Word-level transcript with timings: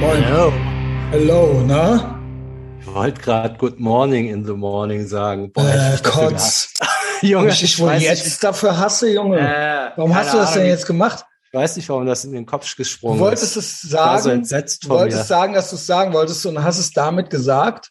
Moin. 0.00 0.22
Hello. 0.24 0.52
Hello, 1.10 1.62
na? 1.66 2.18
Ich 2.80 2.86
wollte 2.86 3.20
gerade 3.20 3.56
Good 3.58 3.78
Morning 3.80 4.28
in 4.28 4.44
the 4.44 4.52
Morning 4.52 5.06
sagen. 5.06 5.52
Boah, 5.52 5.62
ich 5.94 6.00
Äh, 6.00 6.02
Kotz. 6.02 6.72
Junge, 7.22 7.48
ich 7.48 7.60
dich 7.60 7.78
wohl 7.78 7.92
jetzt 7.94 8.24
nicht, 8.24 8.44
dafür 8.44 8.78
hasse, 8.78 9.10
Junge? 9.10 9.38
äh, 9.38 9.90
Warum 9.96 10.14
hast 10.14 10.34
du 10.34 10.38
das 10.38 10.52
denn 10.52 10.60
Ahnung, 10.62 10.70
jetzt 10.72 10.86
gemacht? 10.86 11.24
Ich 11.48 11.54
weiß 11.54 11.76
nicht, 11.76 11.88
warum 11.88 12.04
das 12.06 12.24
in 12.24 12.32
den 12.32 12.44
Kopf 12.44 12.76
gesprungen 12.76 13.18
Du 13.18 13.24
wolltest 13.24 13.56
ist. 13.56 13.56
es 13.56 13.74
Ich 13.84 13.90
so 13.90 13.96
sagen, 13.96 14.30
entsetzt 14.30 14.84
du 14.84 14.88
wolltest 14.90 15.18
mir. 15.20 15.24
sagen, 15.24 15.54
dass 15.54 15.70
du 15.70 15.76
es 15.76 15.86
sagen 15.86 16.12
wolltest 16.12 16.44
und 16.44 16.62
hast 16.62 16.78
es 16.78 16.90
damit 16.90 17.30
gesagt. 17.30 17.90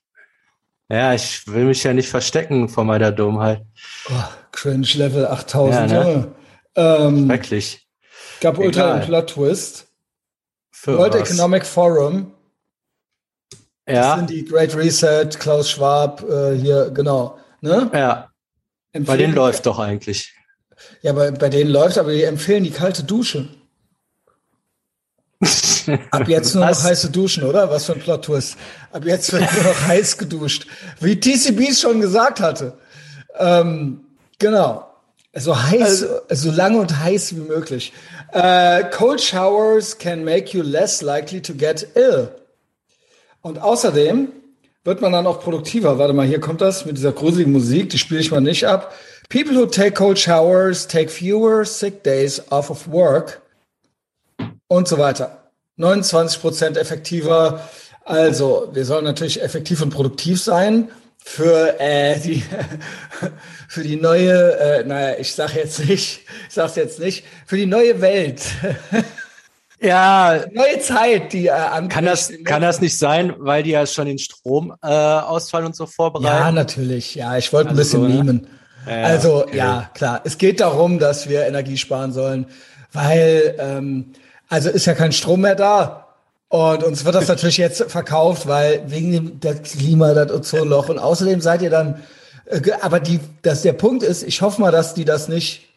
Ja, 0.90 1.14
ich 1.14 1.48
will 1.48 1.66
mich 1.66 1.84
ja 1.84 1.94
nicht 1.94 2.10
verstecken 2.10 2.70
vor 2.70 2.84
meiner 2.84 3.12
Dummheit. 3.12 3.64
Oh, 4.10 4.14
Cringe 4.52 4.88
Level 4.94 5.26
8000, 5.28 5.92
Ja, 5.92 6.04
ne? 6.04 6.12
Junge. 6.12 6.28
Ähm, 6.76 7.28
Schrecklich. 7.28 7.88
gab 8.42 8.60
ultra 8.60 8.82
Egal. 8.82 8.94
einen 8.98 9.06
Plot 9.06 9.28
Twist. 9.32 9.85
Für 10.78 10.98
World 10.98 11.14
was? 11.14 11.30
Economic 11.32 11.66
Forum. 11.66 12.32
Das 13.86 13.96
Ja, 13.96 14.16
sind 14.18 14.30
die 14.30 14.44
Great 14.46 14.76
Reset, 14.76 15.30
Klaus 15.40 15.70
Schwab, 15.70 16.22
äh, 16.30 16.56
hier, 16.58 16.90
genau. 16.92 17.38
Ne? 17.62 17.90
ja. 17.94 18.30
Bei 18.92 19.00
Empfehlen 19.00 19.18
denen 19.20 19.32
die- 19.34 19.38
läuft 19.38 19.66
doch 19.66 19.80
eigentlich. 19.80 20.34
Ja, 21.02 21.14
bei, 21.14 21.32
bei 21.32 21.50
denen 21.50 21.72
läuft, 21.72 21.98
aber 21.98 22.12
die 22.12 22.24
empfehlen 22.24 22.64
die 22.66 22.72
kalte 22.72 23.04
Dusche. 23.04 23.48
Ab 26.12 26.28
jetzt 26.28 26.54
nur 26.56 26.66
noch 26.66 26.72
Was? 26.72 26.84
heiße 26.84 27.10
Duschen, 27.12 27.44
oder? 27.44 27.70
Was 27.70 27.86
für 27.86 27.94
ein 27.94 28.00
Plot-Twist. 28.00 28.58
Ab 28.92 29.06
jetzt 29.06 29.32
wird 29.32 29.42
nur 29.54 29.64
noch 29.64 29.82
heiß 29.88 30.18
geduscht. 30.18 30.68
Wie 31.00 31.20
TCB 31.20 31.70
es 31.70 31.82
schon 31.82 32.02
gesagt 32.02 32.40
hatte. 32.42 32.78
Ähm, 33.38 34.06
genau. 34.40 34.95
So 35.38 35.62
heiß, 35.62 36.06
so 36.30 36.52
lang 36.52 36.80
und 36.80 36.98
heiß 37.00 37.36
wie 37.36 37.42
möglich. 37.42 37.92
Äh, 38.32 38.86
cold 38.86 39.22
showers 39.22 39.98
can 39.98 40.24
make 40.24 40.56
you 40.56 40.64
less 40.64 41.02
likely 41.02 41.42
to 41.42 41.54
get 41.54 41.86
ill. 41.96 42.30
Und 43.42 43.62
außerdem 43.62 44.30
wird 44.86 45.02
man 45.02 45.12
dann 45.12 45.28
auch 45.28 45.42
produktiver. 45.42 46.00
Warte 46.00 46.14
mal, 46.14 46.26
hier 46.26 46.40
kommt 46.40 46.62
das 46.62 46.86
mit 46.86 46.96
dieser 46.96 47.12
gruseligen 47.12 47.52
Musik, 47.52 47.90
die 47.90 47.98
spiele 47.98 48.22
ich 48.22 48.32
mal 48.32 48.40
nicht 48.40 48.66
ab. 48.66 48.96
People 49.28 49.56
who 49.56 49.66
take 49.66 49.92
cold 49.92 50.18
showers 50.18 50.88
take 50.88 51.10
fewer 51.10 51.66
sick 51.66 52.02
days 52.04 52.42
off 52.50 52.70
of 52.70 52.90
work 52.90 53.42
und 54.68 54.88
so 54.88 54.98
weiter. 54.98 55.50
29 55.76 56.40
Prozent 56.40 56.78
effektiver. 56.78 57.68
Also, 58.06 58.70
wir 58.72 58.86
sollen 58.86 59.04
natürlich 59.04 59.42
effektiv 59.42 59.82
und 59.82 59.90
produktiv 59.90 60.42
sein 60.42 60.90
für 61.28 61.80
äh, 61.80 62.20
die 62.20 62.44
für 63.68 63.84
die 63.84 63.96
neue, 63.98 64.58
äh, 64.60 64.84
naja, 64.86 65.16
ich 65.20 65.34
sag 65.34 65.56
jetzt 65.56 65.80
nicht, 65.80 66.22
ich 66.48 66.54
sag's 66.54 66.76
jetzt 66.76 67.00
nicht, 67.00 67.26
für 67.48 67.58
die 67.58 67.66
neue 67.66 68.00
Welt, 68.02 68.42
Ja, 69.82 70.40
neue 70.54 70.80
Zeit, 70.80 71.34
die 71.34 71.48
äh, 71.48 71.52
anbricht. 71.52 71.92
kann 71.94 72.06
das, 72.06 72.32
kann 72.46 72.62
das 72.62 72.80
nicht 72.80 72.98
sein, 72.98 73.34
weil 73.38 73.62
die 73.62 73.72
ja 73.72 73.86
schon 73.86 74.06
den 74.08 74.18
Stromausfall 74.18 74.80
äh, 74.90 75.26
Ausfall 75.26 75.66
und 75.66 75.76
so 75.76 75.84
Ja, 75.84 75.90
vorbereiten? 75.90 76.56
natürlich. 76.56 77.14
Ja, 77.16 77.38
ich 77.38 77.52
wollte 77.52 77.72
ein 77.72 77.78
Also 77.78 77.82
bisschen 77.82 78.02
so, 78.02 78.08
ne? 78.08 78.14
mimen. 78.24 78.48
Ja, 78.88 79.04
also 79.04 79.44
okay. 79.44 79.58
ja, 79.58 79.90
klar. 79.94 80.22
Es 80.24 80.38
geht 80.38 80.62
darum, 80.62 80.98
dass 80.98 81.28
wir 81.28 81.46
Energie 81.46 81.76
sparen 81.78 82.14
sollen, 82.14 82.46
weil 82.94 83.56
ähm, 83.60 84.14
also 84.48 84.70
ist 84.70 84.86
ja 84.86 84.94
kein 84.94 85.12
Strom 85.12 85.42
mehr 85.42 85.56
da. 85.56 86.05
Und 86.56 86.86
uns 86.86 87.04
wird 87.04 87.16
das 87.16 87.28
natürlich 87.28 87.58
jetzt 87.58 87.84
verkauft, 87.92 88.48
weil 88.48 88.84
wegen 88.88 89.12
dem 89.12 89.40
das 89.42 89.62
Klima, 89.64 90.14
das 90.14 90.32
Ozonloch 90.32 90.88
und 90.88 91.00
außerdem 91.00 91.42
seid 91.42 91.62
ihr 91.62 91.70
dann. 91.70 92.02
Äh, 92.46 92.62
aber 92.80 93.02
die, 93.02 93.20
dass 93.42 93.64
der 93.64 93.74
Punkt 93.74 94.04
ist, 94.04 94.24
ich 94.24 94.42
hoffe 94.42 94.62
mal, 94.62 94.72
dass 94.72 94.94
die 94.94 95.04
das 95.04 95.28
nicht. 95.28 95.68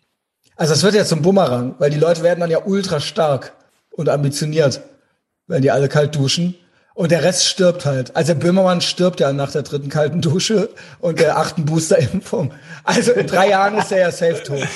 Also 0.54 0.74
es 0.74 0.84
wird 0.84 0.94
ja 0.94 1.04
zum 1.04 1.20
Bumerang, 1.20 1.74
weil 1.80 1.90
die 1.90 1.98
Leute 1.98 2.22
werden 2.22 2.38
dann 2.38 2.50
ja 2.50 2.64
ultra 2.64 3.00
stark 3.00 3.54
und 3.90 4.08
ambitioniert, 4.08 4.80
wenn 5.48 5.62
die 5.62 5.72
alle 5.72 5.88
kalt 5.88 6.14
duschen. 6.14 6.54
Und 6.94 7.10
der 7.10 7.24
Rest 7.24 7.46
stirbt 7.46 7.84
halt. 7.84 8.14
Also 8.14 8.36
Böhmermann 8.36 8.80
stirbt 8.80 9.18
ja 9.18 9.32
nach 9.32 9.50
der 9.50 9.62
dritten 9.62 9.88
kalten 9.88 10.20
Dusche 10.20 10.68
und 11.00 11.18
der 11.18 11.38
achten 11.38 11.64
Boosterimpfung. 11.64 12.54
Also 12.84 13.10
in 13.12 13.26
drei 13.26 13.48
Jahren 13.48 13.78
ist 13.78 13.90
er 13.90 13.98
ja 13.98 14.12
safe 14.12 14.44
tot. 14.44 14.68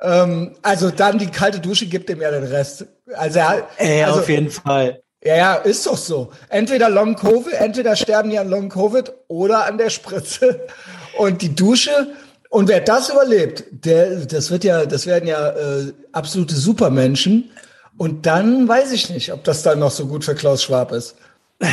Ähm, 0.00 0.54
also 0.62 0.92
dann 0.92 1.18
die 1.18 1.26
kalte 1.26 1.58
Dusche 1.58 1.86
gibt 1.86 2.08
ihm 2.08 2.20
ja 2.20 2.30
den 2.30 2.44
Rest. 2.44 2.86
Also, 3.16 3.40
er, 3.40 3.66
Ey, 3.78 4.04
also 4.04 4.20
auf 4.20 4.28
jeden 4.28 4.48
Fall. 4.48 5.02
Ja, 5.22 5.36
ja, 5.36 5.54
ist 5.54 5.86
doch 5.86 5.96
so. 5.96 6.32
Entweder 6.48 6.88
Long 6.88 7.14
Covid, 7.14 7.52
entweder 7.54 7.94
sterben 7.96 8.30
die 8.30 8.38
an 8.38 8.48
Long 8.48 8.68
Covid 8.68 9.12
oder 9.28 9.66
an 9.66 9.78
der 9.78 9.90
Spritze. 9.90 10.66
Und 11.18 11.42
die 11.42 11.54
Dusche, 11.54 12.14
und 12.50 12.68
wer 12.68 12.80
das 12.80 13.10
überlebt, 13.10 13.64
der, 13.70 14.24
das 14.24 14.50
wird 14.50 14.64
ja, 14.64 14.86
das 14.86 15.06
werden 15.06 15.26
ja 15.28 15.50
äh, 15.50 15.92
absolute 16.12 16.54
Supermenschen. 16.54 17.50
Und 17.98 18.26
dann 18.26 18.66
weiß 18.66 18.92
ich 18.92 19.10
nicht, 19.10 19.32
ob 19.32 19.44
das 19.44 19.62
dann 19.62 19.80
noch 19.80 19.90
so 19.90 20.06
gut 20.06 20.24
für 20.24 20.34
Klaus 20.34 20.62
Schwab 20.62 20.92
ist. 20.92 21.16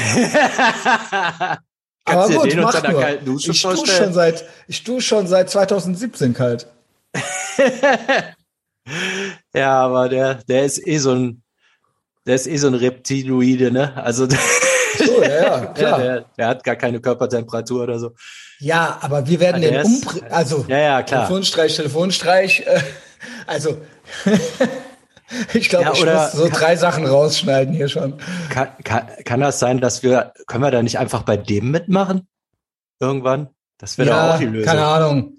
Aber 2.03 2.29
gut, 2.29 2.55
mach 2.55 2.89
nur. 2.89 3.03
Dusche 3.23 3.51
ich 3.51 3.61
dusche 3.61 3.87
schon 3.87 4.13
seit, 4.13 4.43
ich 4.67 4.83
dusche 4.83 5.07
schon 5.07 5.27
seit 5.27 5.49
2017 5.49 6.33
kalt. 6.33 6.67
Ja, 9.53 9.81
aber 9.83 10.07
der, 10.07 10.35
der 10.35 10.63
ist 10.63 10.85
eh 10.87 10.97
so 10.97 11.11
ein, 11.11 11.43
der 12.27 12.35
ist 12.35 12.45
eh 12.47 12.57
so 12.57 12.67
ein 12.67 12.75
Reptiloide, 12.75 13.71
ne? 13.71 13.95
Also 13.97 14.27
der, 14.27 14.37
So, 15.05 15.21
ja, 15.21 15.29
ja, 15.29 15.65
klar. 15.67 15.99
der, 15.99 16.25
der 16.37 16.47
hat 16.47 16.63
gar 16.63 16.75
keine 16.75 16.99
Körpertemperatur 16.99 17.83
oder 17.83 17.99
so. 17.99 18.11
Ja, 18.59 18.97
aber 19.01 19.27
wir 19.27 19.39
werden 19.39 19.61
Ja, 19.61 19.69
den 19.69 19.73
der 19.75 19.85
umbringen. 19.85 20.31
Also, 20.31 20.65
Ja, 20.67 20.77
ja, 20.77 21.03
klar. 21.03 21.21
Telefonstreich, 21.21 21.75
Telefonstreich. 21.75 22.63
Äh, 22.65 22.81
also, 23.45 23.77
ich 25.53 25.69
glaube, 25.69 25.85
Ja, 25.85 25.93
ich 25.93 26.05
muss 26.05 26.31
so 26.31 26.49
drei 26.49 26.75
Sachen 26.75 27.05
rausschneiden 27.05 27.73
hier 27.75 27.89
schon. 27.89 28.17
Kann, 28.49 28.69
kann, 28.83 29.07
kann 29.23 29.39
das 29.39 29.59
sein, 29.59 29.79
dass 29.79 30.01
wir, 30.03 30.33
können 30.47 30.63
wir 30.63 30.71
da 30.71 30.81
nicht 30.81 30.97
einfach 30.97 31.23
bei 31.23 31.37
dem 31.37 31.69
mitmachen? 31.71 32.27
Irgendwann? 32.99 33.49
Das 33.77 33.97
wäre 33.99 34.09
doch 34.09 34.17
auch 34.33 34.39
die 34.39 34.45
Lösung. 34.45 34.65
keine 34.67 34.85
Ahnung. 34.85 35.33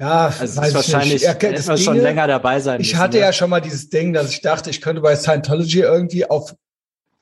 Ja, 0.00 0.26
Also 0.26 0.44
es 0.44 0.56
weiß 0.56 0.64
ist 0.64 0.68
ich 0.68 0.74
wahrscheinlich, 0.74 1.12
nicht. 1.14 1.22
Ja, 1.24 1.32
hätten 1.32 1.66
das 1.66 1.82
schon 1.82 1.98
länger 1.98 2.26
dabei 2.26 2.60
sein 2.60 2.80
Ich 2.80 2.88
müssen, 2.92 3.00
hatte 3.00 3.16
ne? 3.16 3.24
ja 3.24 3.32
schon 3.32 3.50
mal 3.50 3.60
dieses 3.60 3.88
Ding, 3.90 4.12
dass 4.12 4.30
ich 4.30 4.40
dachte, 4.40 4.70
ich 4.70 4.80
könnte 4.80 5.02
bei 5.02 5.16
Scientology 5.16 5.80
irgendwie 5.80 6.24
auf, 6.30 6.54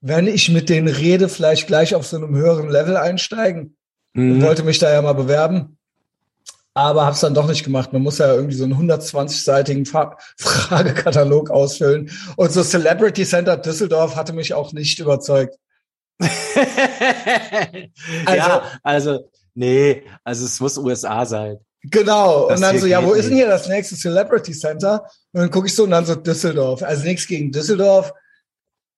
wenn 0.03 0.27
ich 0.27 0.51
mit 0.51 0.69
denen 0.69 0.89
rede, 0.89 1.29
vielleicht 1.29 1.67
gleich 1.67 1.95
auf 1.95 2.07
so 2.07 2.17
einem 2.17 2.35
höheren 2.37 2.69
Level 2.69 2.97
einsteigen. 2.97 3.77
Mhm. 4.13 4.43
wollte 4.43 4.63
mich 4.63 4.79
da 4.79 4.91
ja 4.93 5.03
mal 5.03 5.13
bewerben. 5.15 5.77
Aber 6.75 7.07
hab's 7.07 7.21
dann 7.21 7.33
doch 7.33 7.49
nicht 7.49 7.65
gemacht. 7.65 7.95
Man 7.95 8.03
muss 8.03 8.19
ja 8.19 8.35
irgendwie 8.35 8.55
so 8.57 8.65
einen 8.65 8.75
120-seitigen 8.75 9.87
Fra 9.87 10.17
Fragekatalog 10.37 11.51
ausfüllen. 11.51 12.11
Und 12.37 12.53
so 12.53 12.63
Celebrity 12.63 13.25
Center 13.25 13.57
Düsseldorf 13.57 14.17
hatte 14.17 14.35
mich 14.35 14.53
auch 14.53 14.75
nicht 14.75 14.99
überzeugt. 14.99 15.57
ja, 18.27 18.63
also, 18.83 19.31
nee, 19.55 20.03
also 20.25 20.45
es 20.45 20.61
muss 20.61 20.77
USA 20.77 21.25
sein. 21.25 21.59
Genau. 21.91 22.49
Das 22.49 22.59
und 22.59 22.63
dann 22.63 22.79
so, 22.79 22.87
ja, 22.87 23.05
wo 23.05 23.13
ist 23.13 23.29
denn 23.29 23.37
hier 23.37 23.49
das 23.49 23.69
nächste 23.69 23.97
Celebrity 23.97 24.53
Center? 24.53 25.05
Und 25.33 25.41
dann 25.41 25.51
gucke 25.51 25.67
ich 25.67 25.75
so 25.75 25.85
und 25.85 25.91
dann 25.91 26.07
so 26.07 26.15
Düsseldorf. 26.15 26.83
Also 26.83 27.05
nichts 27.05 27.27
gegen 27.27 27.53
Düsseldorf. 27.53 28.13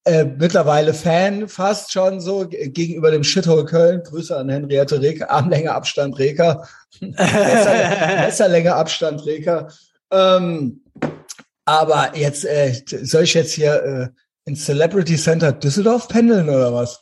Äh, 0.04 0.24
mittlerweile 0.24 0.94
Fan 0.94 1.48
fast 1.48 1.92
schon 1.92 2.20
so 2.20 2.48
gegenüber 2.48 3.10
dem 3.10 3.24
Shithole 3.24 3.64
Köln. 3.64 4.02
Grüße 4.02 4.36
an 4.36 4.48
Henriette 4.48 5.02
Reker, 5.02 5.30
Armlänge 5.30 5.72
Abstand 5.72 6.18
Reker. 6.18 6.66
Messer, 7.00 8.16
Messerlänge 8.24 8.74
Abstand 8.74 9.26
Reker. 9.26 9.68
Ähm, 10.10 10.82
aber 11.66 12.16
jetzt, 12.16 12.46
äh, 12.46 12.72
soll 13.02 13.24
ich 13.24 13.34
jetzt 13.34 13.52
hier 13.52 13.82
äh, 13.84 14.48
ins 14.48 14.64
Celebrity 14.64 15.16
Center 15.16 15.52
Düsseldorf 15.52 16.08
pendeln 16.08 16.48
oder 16.48 16.72
was? 16.72 17.00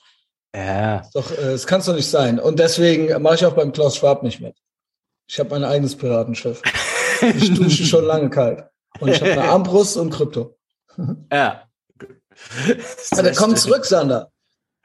Ja, 0.52 1.02
Doch, 1.14 1.30
äh, 1.30 1.52
das 1.52 1.66
kann 1.66 1.82
doch 1.82 1.94
nicht 1.94 2.10
sein. 2.10 2.40
Und 2.40 2.58
deswegen 2.58 3.22
mache 3.22 3.36
ich 3.36 3.46
auch 3.46 3.54
beim 3.54 3.72
Klaus 3.72 3.96
Schwab 3.96 4.24
nicht 4.24 4.40
mit. 4.40 4.56
Ich 5.28 5.38
habe 5.38 5.50
mein 5.50 5.64
eigenes 5.64 5.96
Piratenschiff. 5.96 6.62
Ich 7.22 7.54
dusche 7.54 7.86
schon 7.86 8.04
lange 8.04 8.28
kalt. 8.28 8.64
Und 9.00 9.08
ich 9.08 9.18
habe 9.22 9.32
eine 9.32 9.44
Armbrust 9.48 9.96
und 9.96 10.10
Krypto. 10.10 10.54
ja. 11.32 11.62
Aber 13.10 13.22
dann 13.22 13.34
komm 13.34 13.56
zurück, 13.56 13.86
Sander. 13.86 14.30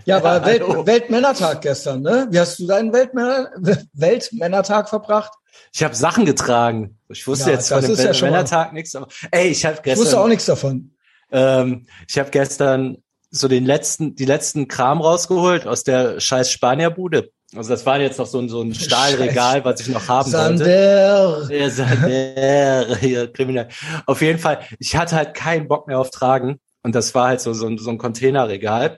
Ja, 0.05 0.23
war 0.23 0.37
Ja, 0.39 0.45
Welt. 0.45 0.63
Weltmännertag 0.85 1.61
gestern, 1.61 2.01
ne? 2.01 2.27
Wie 2.31 2.39
hast 2.39 2.57
du 2.59 2.67
deinen 2.67 2.93
Weltmänner, 2.93 3.49
Weltmännertag 3.93 4.87
verbracht? 4.87 5.31
Ich 5.73 5.83
habe 5.83 5.95
Sachen 5.95 6.25
getragen. 6.25 6.97
Ich 7.09 7.27
wusste 7.27 7.49
Ja, 7.49 7.55
jetzt 7.57 7.67
von 7.69 7.81
dem 7.81 7.91
ist 7.91 8.03
ja 8.21 8.71
nichts, 8.71 8.95
aber 8.95 9.07
ey, 9.31 9.49
ich 9.49 9.65
habe 9.65 9.79
Ich 9.83 9.97
wusste 9.97 10.17
auch 10.17 10.27
gestern, 10.27 10.29
nichts 10.29 10.45
davon. 10.45 10.95
ähm, 11.31 11.85
ich 12.07 12.17
habe 12.17 12.29
gestern 12.29 12.97
so 13.29 13.47
den 13.47 13.65
letzten, 13.65 14.15
die 14.15 14.25
letzten 14.25 14.67
Kram 14.67 15.01
rausgeholt 15.01 15.67
aus 15.67 15.83
der 15.83 16.19
scheiß 16.19 16.51
Spanierbude. 16.51 17.31
Also 17.55 17.69
das 17.69 17.85
war 17.85 17.99
jetzt 17.99 18.17
noch 18.17 18.25
so 18.27 18.39
ein, 18.39 18.47
so 18.49 18.61
ein 18.61 18.73
Stahlregal, 18.75 19.63
was 19.65 19.81
ich 19.81 19.89
noch 19.89 20.07
haben 20.07 20.31
wollte. 20.31 20.57
Sander. 20.57 21.51
Ja, 21.53 21.69
Sander, 21.69 22.95
hier, 22.99 23.31
kriminell. 23.31 23.67
Auf 24.05 24.21
jeden 24.21 24.39
Fall, 24.39 24.59
ich 24.79 24.95
hatte 24.95 25.15
halt 25.15 25.33
keinen 25.33 25.67
Bock 25.67 25.87
mehr 25.87 25.99
auf 25.99 26.09
Tragen. 26.11 26.59
Und 26.83 26.95
das 26.95 27.13
war 27.13 27.27
halt 27.27 27.41
so, 27.41 27.53
so, 27.53 27.67
ein- 27.67 27.77
so 27.77 27.89
ein 27.89 27.97
Containerregal. 27.97 28.97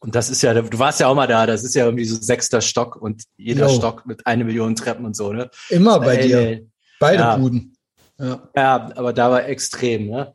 Und 0.00 0.14
das 0.14 0.28
ist 0.28 0.42
ja, 0.42 0.52
du 0.54 0.78
warst 0.78 1.00
ja 1.00 1.06
auch 1.08 1.14
mal 1.14 1.26
da, 1.26 1.46
das 1.46 1.64
ist 1.64 1.74
ja 1.74 1.84
irgendwie 1.84 2.04
so 2.04 2.20
sechster 2.20 2.60
Stock 2.60 2.96
und 2.96 3.24
jeder 3.36 3.68
Jo. 3.68 3.74
Stock 3.76 4.06
mit 4.06 4.26
eine 4.26 4.44
Million 4.44 4.74
Treppen 4.76 5.04
und 5.06 5.16
so, 5.16 5.32
ne? 5.32 5.50
Immer 5.70 6.00
bei 6.00 6.16
Ey, 6.16 6.26
dir. 6.28 6.38
ey. 6.38 6.68
Beide 7.00 7.18
Ja. 7.22 7.36
Buden. 7.36 7.76
Ja. 8.18 8.48
Ja, 8.56 8.90
aber 8.96 9.12
da 9.12 9.30
war 9.30 9.46
extrem, 9.48 10.06
ne? 10.08 10.32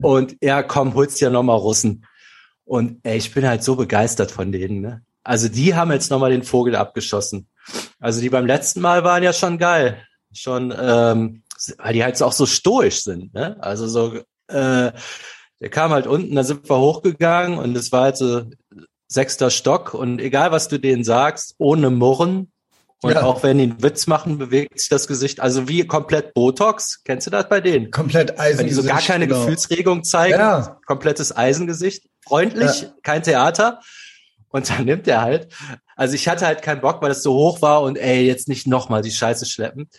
Und 0.00 0.36
ja, 0.42 0.62
komm, 0.62 0.94
holst 0.94 1.20
dir 1.20 1.30
nochmal 1.30 1.56
Russen. 1.58 2.04
Und 2.64 2.98
ey, 3.04 3.16
ich 3.16 3.32
bin 3.32 3.46
halt 3.46 3.62
so 3.64 3.76
begeistert 3.76 4.30
von 4.30 4.52
denen. 4.52 4.80
Ne? 4.82 5.02
Also 5.26 5.48
die 5.48 5.74
haben 5.74 5.90
jetzt 5.90 6.10
nochmal 6.10 6.30
den 6.30 6.44
Vogel 6.44 6.76
abgeschossen. 6.76 7.48
Also 7.98 8.20
die 8.20 8.30
beim 8.30 8.46
letzten 8.46 8.80
Mal 8.80 9.02
waren 9.02 9.24
ja 9.24 9.32
schon 9.32 9.58
geil. 9.58 10.00
Schon, 10.32 10.72
ähm, 10.78 11.42
weil 11.78 11.94
die 11.94 12.04
halt 12.04 12.22
auch 12.22 12.32
so 12.32 12.46
stoisch 12.46 13.02
sind. 13.02 13.34
Ne? 13.34 13.56
Also 13.58 13.88
so, 13.88 14.14
äh, 14.46 14.92
der 15.60 15.70
kam 15.70 15.90
halt 15.90 16.06
unten, 16.06 16.36
da 16.36 16.44
sind 16.44 16.68
wir 16.68 16.78
hochgegangen 16.78 17.58
und 17.58 17.76
es 17.76 17.90
war 17.90 18.02
halt 18.02 18.16
so 18.16 18.44
sechster 19.08 19.50
Stock 19.50 19.94
und 19.94 20.20
egal 20.20 20.52
was 20.52 20.68
du 20.68 20.78
denen 20.78 21.02
sagst, 21.02 21.56
ohne 21.58 21.90
Murren, 21.90 22.52
und 23.02 23.12
ja. 23.12 23.22
auch 23.24 23.42
wenn 23.42 23.58
die 23.58 23.64
einen 23.64 23.82
Witz 23.82 24.06
machen, 24.06 24.38
bewegt 24.38 24.80
sich 24.80 24.88
das 24.88 25.06
Gesicht. 25.06 25.40
Also 25.40 25.68
wie 25.68 25.86
komplett 25.86 26.32
Botox. 26.32 27.02
Kennst 27.04 27.26
du 27.26 27.30
das 27.30 27.46
bei 27.48 27.60
denen? 27.60 27.90
Komplett 27.90 28.40
Eisengesicht. 28.40 28.58
Wenn 28.58 28.66
die 28.68 28.74
so 28.74 28.82
gar 28.84 29.02
keine 29.02 29.26
genau. 29.28 29.40
Gefühlsregung 29.40 30.02
zeigen. 30.02 30.38
Ja. 30.38 30.80
Komplettes 30.86 31.36
Eisengesicht. 31.36 32.08
Freundlich, 32.26 32.82
ja. 32.82 32.88
kein 33.02 33.22
Theater. 33.22 33.80
Und 34.56 34.70
dann 34.70 34.86
nimmt 34.86 35.06
er 35.06 35.20
halt. 35.20 35.52
Also 35.96 36.14
ich 36.14 36.28
hatte 36.28 36.46
halt 36.46 36.62
keinen 36.62 36.80
Bock, 36.80 37.02
weil 37.02 37.10
es 37.10 37.22
so 37.22 37.34
hoch 37.34 37.60
war 37.60 37.82
und 37.82 37.96
ey, 37.96 38.26
jetzt 38.26 38.48
nicht 38.48 38.66
nochmal 38.66 39.02
die 39.02 39.10
Scheiße 39.10 39.44
schleppen. 39.44 39.90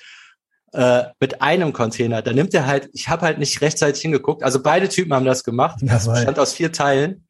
Äh, 0.74 1.04
mit 1.20 1.44
einem 1.44 1.74
Container. 1.74 2.24
Da 2.24 2.34
nimmt 2.34 2.56
er 2.56 2.66
halt, 2.66 2.90
ich 2.94 3.08
habe 3.08 3.22
halt 3.22 3.38
nicht 3.38 3.62
rechtzeitig 3.62 4.02
hingeguckt. 4.02 4.44
Also 4.44 4.62
beide 4.62 4.90
Typen 4.90 5.14
haben 5.14 5.26
das 5.26 5.44
gemacht. 5.44 5.78
Das 5.82 6.08
bestand 6.08 6.40
aus 6.40 6.54
vier 6.54 6.72
Teilen. 6.72 7.28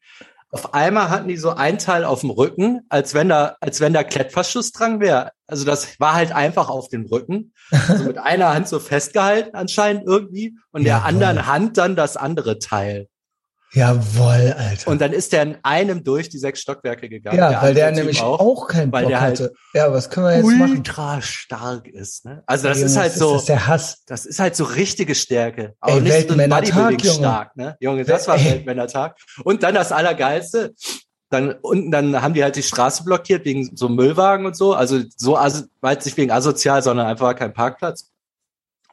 Auf 0.50 0.72
einmal 0.72 1.10
hatten 1.10 1.28
die 1.28 1.36
so 1.36 1.50
ein 1.50 1.78
Teil 1.78 2.04
auf 2.04 2.22
dem 2.22 2.30
Rücken, 2.30 2.80
als 2.88 3.12
wenn 3.12 3.28
da, 3.28 3.56
als 3.60 3.80
wenn 3.80 3.92
da 3.92 4.02
Klettverschluss 4.02 4.72
dran 4.72 5.00
wäre. 5.00 5.32
Also 5.46 5.66
das 5.66 6.00
war 6.00 6.14
halt 6.14 6.32
einfach 6.32 6.70
auf 6.70 6.88
dem 6.88 7.04
Rücken. 7.04 7.52
Also 7.70 8.04
mit 8.04 8.16
einer 8.16 8.54
Hand 8.54 8.68
so 8.68 8.80
festgehalten 8.80 9.54
anscheinend 9.54 10.06
irgendwie 10.06 10.56
und 10.72 10.84
der 10.84 11.04
anderen 11.04 11.46
Hand 11.46 11.76
dann 11.76 11.94
das 11.94 12.16
andere 12.16 12.58
Teil. 12.58 13.08
Jawoll, 13.72 14.54
Alter. 14.56 14.90
Und 14.90 15.00
dann 15.00 15.12
ist 15.12 15.32
der 15.32 15.42
in 15.42 15.58
einem 15.62 16.02
durch 16.02 16.28
die 16.28 16.38
sechs 16.38 16.60
Stockwerke 16.60 17.08
gegangen. 17.08 17.38
Ja, 17.38 17.50
der 17.50 17.62
weil 17.62 17.74
der 17.74 17.92
nämlich 17.92 18.22
auch, 18.22 18.40
auch 18.40 18.66
keinen 18.66 18.90
weil 18.92 19.02
Bock 19.02 19.10
der 19.10 19.20
halt 19.20 19.40
hatte. 19.40 19.52
Ja, 19.74 19.92
was 19.92 20.08
können 20.08 20.26
wir 20.26 20.36
jetzt 20.36 20.44
ultra 20.44 20.58
machen? 20.58 20.76
Ultra 20.78 21.22
stark 21.22 21.88
ist, 21.88 22.24
ne? 22.24 22.42
Also 22.46 22.68
das 22.68 22.78
Junge, 22.78 22.90
ist 22.90 22.96
halt 22.96 23.12
so. 23.12 23.32
Das 23.32 23.42
ist 23.42 23.48
der 23.48 23.66
Hass. 23.66 24.04
Das 24.06 24.26
ist 24.26 24.40
halt 24.40 24.56
so 24.56 24.64
richtige 24.64 25.14
Stärke. 25.14 25.74
Auch 25.80 25.96
Ey, 25.96 26.00
nicht 26.00 26.28
so 26.30 26.36
Bodybuilding 26.36 27.12
stark, 27.12 27.56
ne? 27.56 27.76
Junge, 27.80 28.04
das 28.04 28.26
war 28.26 28.42
Weltmännertag. 28.42 29.16
Und 29.44 29.62
dann 29.62 29.74
das 29.74 29.92
Allergeilste. 29.92 30.74
Dann 31.30 31.52
unten, 31.60 31.90
dann 31.90 32.22
haben 32.22 32.32
die 32.32 32.42
halt 32.42 32.56
die 32.56 32.62
Straße 32.62 33.04
blockiert 33.04 33.44
wegen 33.44 33.76
so 33.76 33.90
Müllwagen 33.90 34.46
und 34.46 34.56
so. 34.56 34.72
Also 34.72 35.00
so, 35.14 35.36
also, 35.36 35.64
weil 35.82 35.96
nicht 35.96 36.16
wegen 36.16 36.30
asozial, 36.30 36.82
sondern 36.82 37.06
einfach 37.06 37.36
kein 37.36 37.52
Parkplatz. 37.52 38.10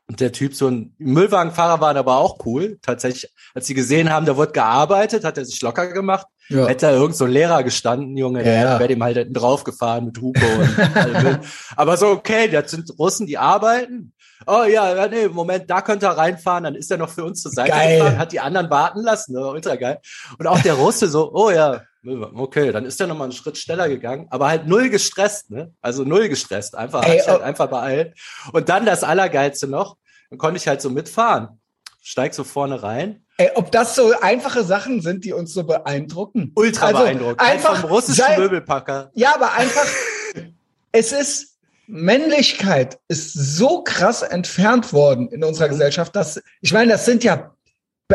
Und 0.07 0.19
der 0.19 0.31
Typ, 0.31 0.53
so 0.53 0.67
ein 0.67 0.93
Müllwagenfahrer 0.99 1.81
war 1.81 1.95
aber 1.95 2.17
auch 2.17 2.45
cool. 2.45 2.77
Tatsächlich, 2.81 3.31
als 3.55 3.65
sie 3.65 3.73
gesehen 3.73 4.11
haben, 4.11 4.25
da 4.25 4.37
wird 4.37 4.53
gearbeitet, 4.53 5.23
hat 5.23 5.37
er 5.37 5.45
sich 5.45 5.61
locker 5.61 5.91
gemacht. 5.91 6.27
Ja. 6.47 6.67
Hätte 6.67 6.85
da 6.85 6.91
irgend 6.91 7.15
so 7.15 7.25
ein 7.25 7.31
Lehrer 7.31 7.63
gestanden, 7.63 8.15
Junge, 8.15 8.45
ja, 8.45 8.61
der 8.61 8.79
wäre 8.79 8.87
dem 8.87 9.01
halt 9.01 9.17
hinten 9.17 9.33
draufgefahren 9.33 10.05
mit 10.05 10.21
Hupe 10.21 10.45
und 10.57 11.39
Aber 11.75 11.97
so, 11.97 12.09
okay, 12.09 12.47
das 12.47 12.69
sind 12.69 12.93
Russen, 12.99 13.25
die 13.25 13.39
arbeiten. 13.39 14.13
Oh 14.45 14.63
ja, 14.63 15.07
nee, 15.07 15.27
Moment, 15.27 15.67
da 15.71 15.81
könnte 15.81 16.05
er 16.05 16.17
reinfahren, 16.17 16.65
dann 16.65 16.75
ist 16.75 16.91
er 16.91 16.97
noch 16.97 17.09
für 17.09 17.23
uns 17.23 17.41
zur 17.41 17.51
Seite 17.51 17.71
geil. 17.71 17.97
gefahren, 17.97 18.17
hat 18.19 18.31
die 18.31 18.39
anderen 18.39 18.69
warten 18.69 19.01
lassen, 19.01 19.33
ne? 19.33 19.47
ultra 19.47 19.75
geil. 19.75 19.99
Und 20.37 20.45
auch 20.45 20.59
der 20.59 20.75
Russe 20.75 21.07
so, 21.07 21.33
oh 21.33 21.49
ja, 21.49 21.81
okay, 22.05 22.71
dann 22.71 22.85
ist 22.85 22.99
er 23.01 23.07
nochmal 23.07 23.25
einen 23.25 23.33
Schritt 23.33 23.57
schneller 23.57 23.89
gegangen, 23.89 24.27
aber 24.29 24.47
halt 24.47 24.67
null 24.67 24.89
gestresst, 24.89 25.51
ne? 25.51 25.73
Also 25.81 26.03
null 26.03 26.29
gestresst, 26.29 26.75
einfach, 26.75 27.03
Ey, 27.03 27.19
halt 27.19 27.41
oh. 27.41 27.43
einfach 27.43 27.67
beeilt. 27.67 28.15
Und 28.51 28.69
dann 28.69 28.85
das 28.85 29.03
Allergeilste 29.03 29.67
noch, 29.67 29.97
dann 30.29 30.37
konnte 30.37 30.57
ich 30.57 30.67
halt 30.67 30.81
so 30.81 30.89
mitfahren. 30.89 31.59
Steig 32.01 32.33
so 32.33 32.43
vorne 32.43 32.83
rein. 32.83 33.25
Ey, 33.37 33.51
ob 33.55 33.71
das 33.71 33.95
so 33.95 34.13
einfache 34.21 34.63
Sachen 34.63 35.01
sind, 35.01 35.25
die 35.25 35.33
uns 35.33 35.53
so 35.53 35.63
beeindrucken? 35.63 36.51
Ultra 36.55 36.87
also 36.87 36.99
beeindruckend. 36.99 37.41
Einfach 37.41 37.81
vom 37.81 37.89
russischen 37.89 38.23
sei, 38.23 38.37
Möbelpacker. 38.37 39.11
Ja, 39.13 39.35
aber 39.35 39.53
einfach, 39.53 39.87
es 40.91 41.11
ist, 41.11 41.57
Männlichkeit 41.87 42.99
ist 43.07 43.33
so 43.33 43.83
krass 43.83 44.21
entfernt 44.21 44.93
worden 44.93 45.29
in 45.29 45.43
unserer 45.43 45.67
mhm. 45.67 45.71
Gesellschaft, 45.71 46.15
dass, 46.15 46.41
ich 46.61 46.73
meine, 46.73 46.93
das 46.93 47.05
sind 47.05 47.23
ja 47.23 47.54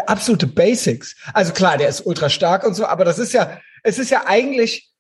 absolute 0.06 0.46
Basics. 0.46 1.16
Also 1.34 1.52
klar, 1.52 1.76
der 1.76 1.88
ist 1.88 2.06
ultra 2.06 2.28
stark 2.28 2.64
und 2.64 2.74
so, 2.74 2.86
aber 2.86 3.04
das 3.04 3.18
ist 3.18 3.32
ja, 3.32 3.58
es 3.82 3.98
ist 3.98 4.10
ja 4.10 4.24
eigentlich, 4.26 4.90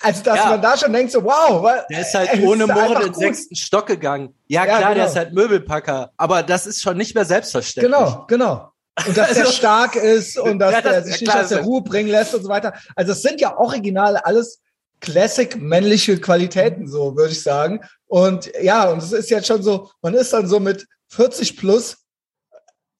also 0.00 0.22
dass 0.22 0.36
ja. 0.36 0.50
man 0.50 0.62
da 0.62 0.76
schon 0.76 0.92
denkt 0.92 1.12
so, 1.12 1.22
wow. 1.22 1.62
Weil, 1.62 1.84
der 1.90 2.00
ist 2.00 2.14
halt 2.14 2.30
ohne 2.42 2.66
Mord 2.66 3.04
in 3.04 3.12
den 3.12 3.14
sechsten 3.14 3.54
Stock 3.54 3.86
gegangen. 3.86 4.34
Ja, 4.48 4.64
ja 4.64 4.78
klar, 4.78 4.80
genau. 4.80 4.94
der 4.94 5.06
ist 5.06 5.16
halt 5.16 5.32
Möbelpacker, 5.34 6.10
aber 6.16 6.42
das 6.42 6.66
ist 6.66 6.80
schon 6.80 6.96
nicht 6.96 7.14
mehr 7.14 7.24
selbstverständlich. 7.24 7.92
Genau, 7.92 8.24
genau. 8.26 8.72
Und 9.06 9.16
dass 9.16 9.28
also, 9.28 9.42
der 9.42 9.50
stark 9.50 9.96
ist 9.96 10.38
und 10.38 10.58
dass 10.58 10.72
ja, 10.72 10.80
das, 10.80 10.92
der 10.92 11.04
sich 11.04 11.20
nicht 11.20 11.34
aus 11.34 11.48
der 11.48 11.62
Ruhe 11.62 11.82
bringen 11.82 12.10
lässt 12.10 12.34
und 12.34 12.42
so 12.42 12.48
weiter. 12.48 12.74
Also 12.96 13.12
es 13.12 13.22
sind 13.22 13.40
ja 13.40 13.56
originale 13.56 14.24
alles 14.26 14.60
Classic 15.00 15.56
männliche 15.56 16.20
Qualitäten, 16.20 16.86
so 16.86 17.16
würde 17.16 17.32
ich 17.32 17.42
sagen. 17.42 17.80
Und 18.06 18.50
ja, 18.60 18.90
und 18.90 19.02
es 19.02 19.12
ist 19.12 19.30
jetzt 19.30 19.46
schon 19.46 19.62
so, 19.62 19.90
man 20.02 20.14
ist 20.14 20.32
dann 20.32 20.46
so 20.46 20.60
mit 20.60 20.86
40 21.08 21.56
plus 21.56 21.99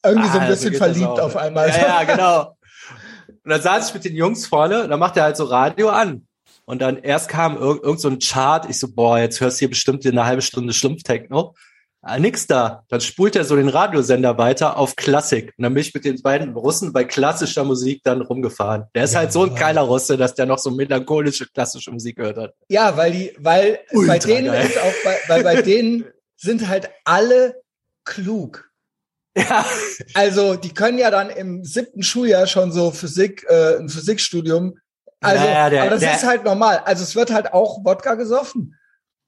irgendwie 0.05 0.29
ah, 0.29 0.33
so 0.33 0.39
ein 0.39 0.49
bisschen 0.49 0.75
verliebt 0.75 1.21
auf 1.21 1.37
einmal. 1.37 1.69
Ja, 1.69 2.03
ja, 2.03 2.05
genau. 2.05 2.57
Und 3.45 3.51
dann 3.51 3.63
saß 3.63 3.89
ich 3.89 3.95
mit 3.95 4.05
den 4.05 4.17
Jungs 4.17 4.47
vorne 4.47 4.85
und 4.85 4.91
dann 4.91 5.01
macht 5.01 5.17
er 5.17 5.25
halt 5.25 5.37
so 5.37 5.45
Radio 5.45 5.89
an. 5.89 6.27
Und 6.65 6.81
dann 6.81 6.99
erst 6.99 7.29
kam 7.29 7.57
irg 7.57 7.83
irgend 7.83 8.01
so 8.01 8.09
ein 8.09 8.19
Chart. 8.21 8.67
Ich 8.69 8.79
so, 8.79 8.89
boah, 8.95 9.19
jetzt 9.19 9.41
hörst 9.41 9.57
du 9.57 9.61
hier 9.61 9.71
bestimmt 9.71 10.07
eine 10.07 10.25
halbe 10.25 10.43
Stunde 10.43 10.73
Schlumpftechno. 10.73 11.55
Ah, 12.03 12.19
nix 12.19 12.47
da. 12.47 12.85
Dann 12.89 13.01
spult 13.01 13.37
er 13.37 13.45
so 13.45 13.57
den 13.57 13.69
Radiosender 13.69 14.39
weiter 14.39 14.79
auf 14.79 14.97
Klassik. 14.97 15.53
Und 15.59 15.65
dann 15.65 15.75
bin 15.75 15.83
ich 15.83 15.93
mit 15.93 16.05
den 16.05 16.23
beiden 16.23 16.55
Russen 16.55 16.93
bei 16.93 17.05
klassischer 17.05 17.65
Musik 17.65 18.03
dann 18.05 18.23
rumgefahren. 18.23 18.85
Der 18.95 19.05
ist 19.05 19.13
ja, 19.13 19.21
halt 19.21 19.33
so 19.33 19.43
ein 19.43 19.55
geiler 19.55 19.83
Russe, 19.83 20.17
dass 20.17 20.35
der 20.35 20.47
noch 20.47 20.59
so 20.59 20.71
melancholische 20.71 21.47
klassische 21.47 21.91
Musik 21.91 22.17
gehört 22.17 22.39
hat. 22.39 22.55
Ja, 22.69 22.97
weil 22.97 23.13
die, 23.13 23.33
weil 23.39 23.81
Ultra 23.93 24.15
bei 24.15 24.19
denen 24.19 24.47
geil. 24.47 24.67
ist 24.67 24.79
auch, 24.79 24.95
bei, 25.05 25.19
weil 25.29 25.43
bei 25.43 25.63
denen 25.63 26.05
sind 26.37 26.69
halt 26.69 26.89
alle 27.05 27.61
klug. 28.05 28.70
Ja. 29.49 29.65
Also 30.15 30.57
die 30.57 30.75
können 30.75 30.99
ja 30.99 31.11
dann 31.11 31.31
im 31.31 31.65
siebten 31.65 32.03
Schuljahr 32.03 32.47
schon 32.47 32.73
so 32.73 32.91
Physik, 32.91 33.47
äh, 33.49 33.79
ein 33.79 33.89
Physikstudium. 33.89 34.79
Also, 35.21 35.45
naja, 35.45 35.71
der, 35.71 35.83
aber 35.83 35.91
das 35.91 36.01
der, 36.01 36.15
ist 36.15 36.27
halt 36.27 36.45
normal. 36.45 36.83
Also 36.85 37.03
es 37.03 37.15
wird 37.15 37.31
halt 37.33 37.53
auch 37.53 37.85
Wodka 37.85 38.15
gesoffen. 38.15 38.77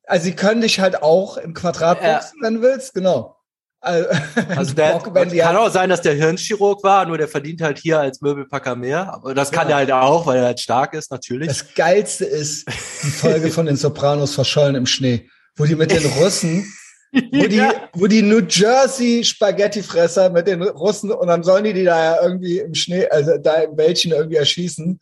Also 0.06 0.24
sie 0.24 0.34
können 0.34 0.60
dich 0.60 0.80
halt 0.80 1.02
auch 1.02 1.36
im 1.36 1.54
Quadrat 1.54 2.00
boxen, 2.00 2.38
ja. 2.40 2.46
wenn 2.46 2.54
du 2.56 2.62
willst, 2.62 2.94
genau. 2.94 3.36
Also, 3.80 4.08
also 4.56 4.74
der, 4.74 4.98
kann 5.00 5.56
auch 5.56 5.70
sein, 5.70 5.90
dass 5.90 6.02
der 6.02 6.14
Hirnchirurg 6.14 6.84
war, 6.84 7.04
nur 7.04 7.18
der 7.18 7.28
verdient 7.28 7.60
halt 7.60 7.78
hier 7.78 7.98
als 7.98 8.20
Möbelpacker 8.20 8.76
mehr. 8.76 9.12
Aber 9.12 9.34
das 9.34 9.50
kann 9.50 9.68
ja. 9.68 9.74
er 9.74 9.76
halt 9.78 9.92
auch, 9.92 10.26
weil 10.26 10.38
er 10.38 10.46
halt 10.46 10.60
stark 10.60 10.94
ist, 10.94 11.10
natürlich. 11.10 11.48
Das 11.48 11.74
Geilste 11.74 12.24
ist 12.24 12.69
die 13.02 13.10
Folge 13.10 13.50
von 13.50 13.66
den 13.66 13.76
Sopranos 13.76 14.34
verschollen 14.34 14.76
im 14.76 14.86
Schnee, 14.86 15.28
wo 15.56 15.64
die 15.64 15.74
mit 15.74 15.90
den 15.90 16.06
Russen, 16.19 16.72
wo 17.12 17.46
die, 17.46 17.56
ja. 17.56 17.88
wo 17.94 18.06
die 18.06 18.22
New 18.22 18.40
Jersey 18.40 19.22
Spaghettifresser 19.24 20.31
mit 20.31 20.46
den 20.46 20.62
Russen 20.62 21.10
und 21.10 21.28
dann 21.28 21.42
sollen 21.42 21.64
die 21.64 21.72
die 21.72 21.84
da 21.84 22.16
ja 22.16 22.22
irgendwie 22.22 22.58
im 22.58 22.74
Schnee, 22.74 23.06
also 23.08 23.38
da 23.38 23.54
im 23.54 23.76
Wäldchen 23.76 24.12
irgendwie 24.12 24.36
erschießen. 24.36 25.00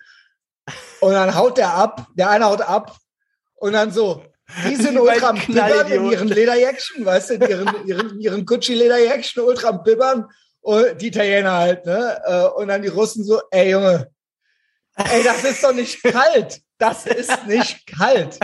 Und 1.01 1.13
dann 1.13 1.35
haut 1.35 1.59
der 1.59 1.75
ab, 1.75 2.07
der 2.15 2.31
eine 2.31 2.45
haut 2.45 2.61
ab 2.61 2.97
und 3.57 3.73
dann 3.73 3.93
so, 3.93 4.23
die 4.69 4.77
sind 4.77 4.99
ultra 5.01 5.31
am 5.31 5.39
Bibbern 5.39 5.91
in 5.91 6.11
ihren 6.11 6.29
Lederjäckchen, 6.29 7.05
weißt 7.05 7.31
du, 7.31 7.35
in 7.35 7.43
ihren, 7.43 7.69
ihren, 7.87 8.21
ihren 8.21 8.47
Gucci-Lederjäckchen, 8.47 9.43
ultra 9.43 9.69
am 9.69 9.83
Bibbern. 9.83 10.27
Und 10.63 11.01
die 11.01 11.07
Italiener 11.07 11.53
halt, 11.53 11.87
ne? 11.87 12.21
Äh, 12.23 12.61
und 12.61 12.69
dann 12.69 12.83
die 12.83 12.89
Russen 12.89 13.25
so, 13.25 13.41
ey 13.51 13.71
Junge, 13.71 14.11
ey, 14.95 15.23
das 15.23 15.43
ist 15.45 15.65
doch 15.65 15.73
nicht 15.73 16.03
kalt. 16.03 16.61
Das 16.77 17.07
ist 17.07 17.47
nicht 17.47 17.87
kalt. 17.87 18.39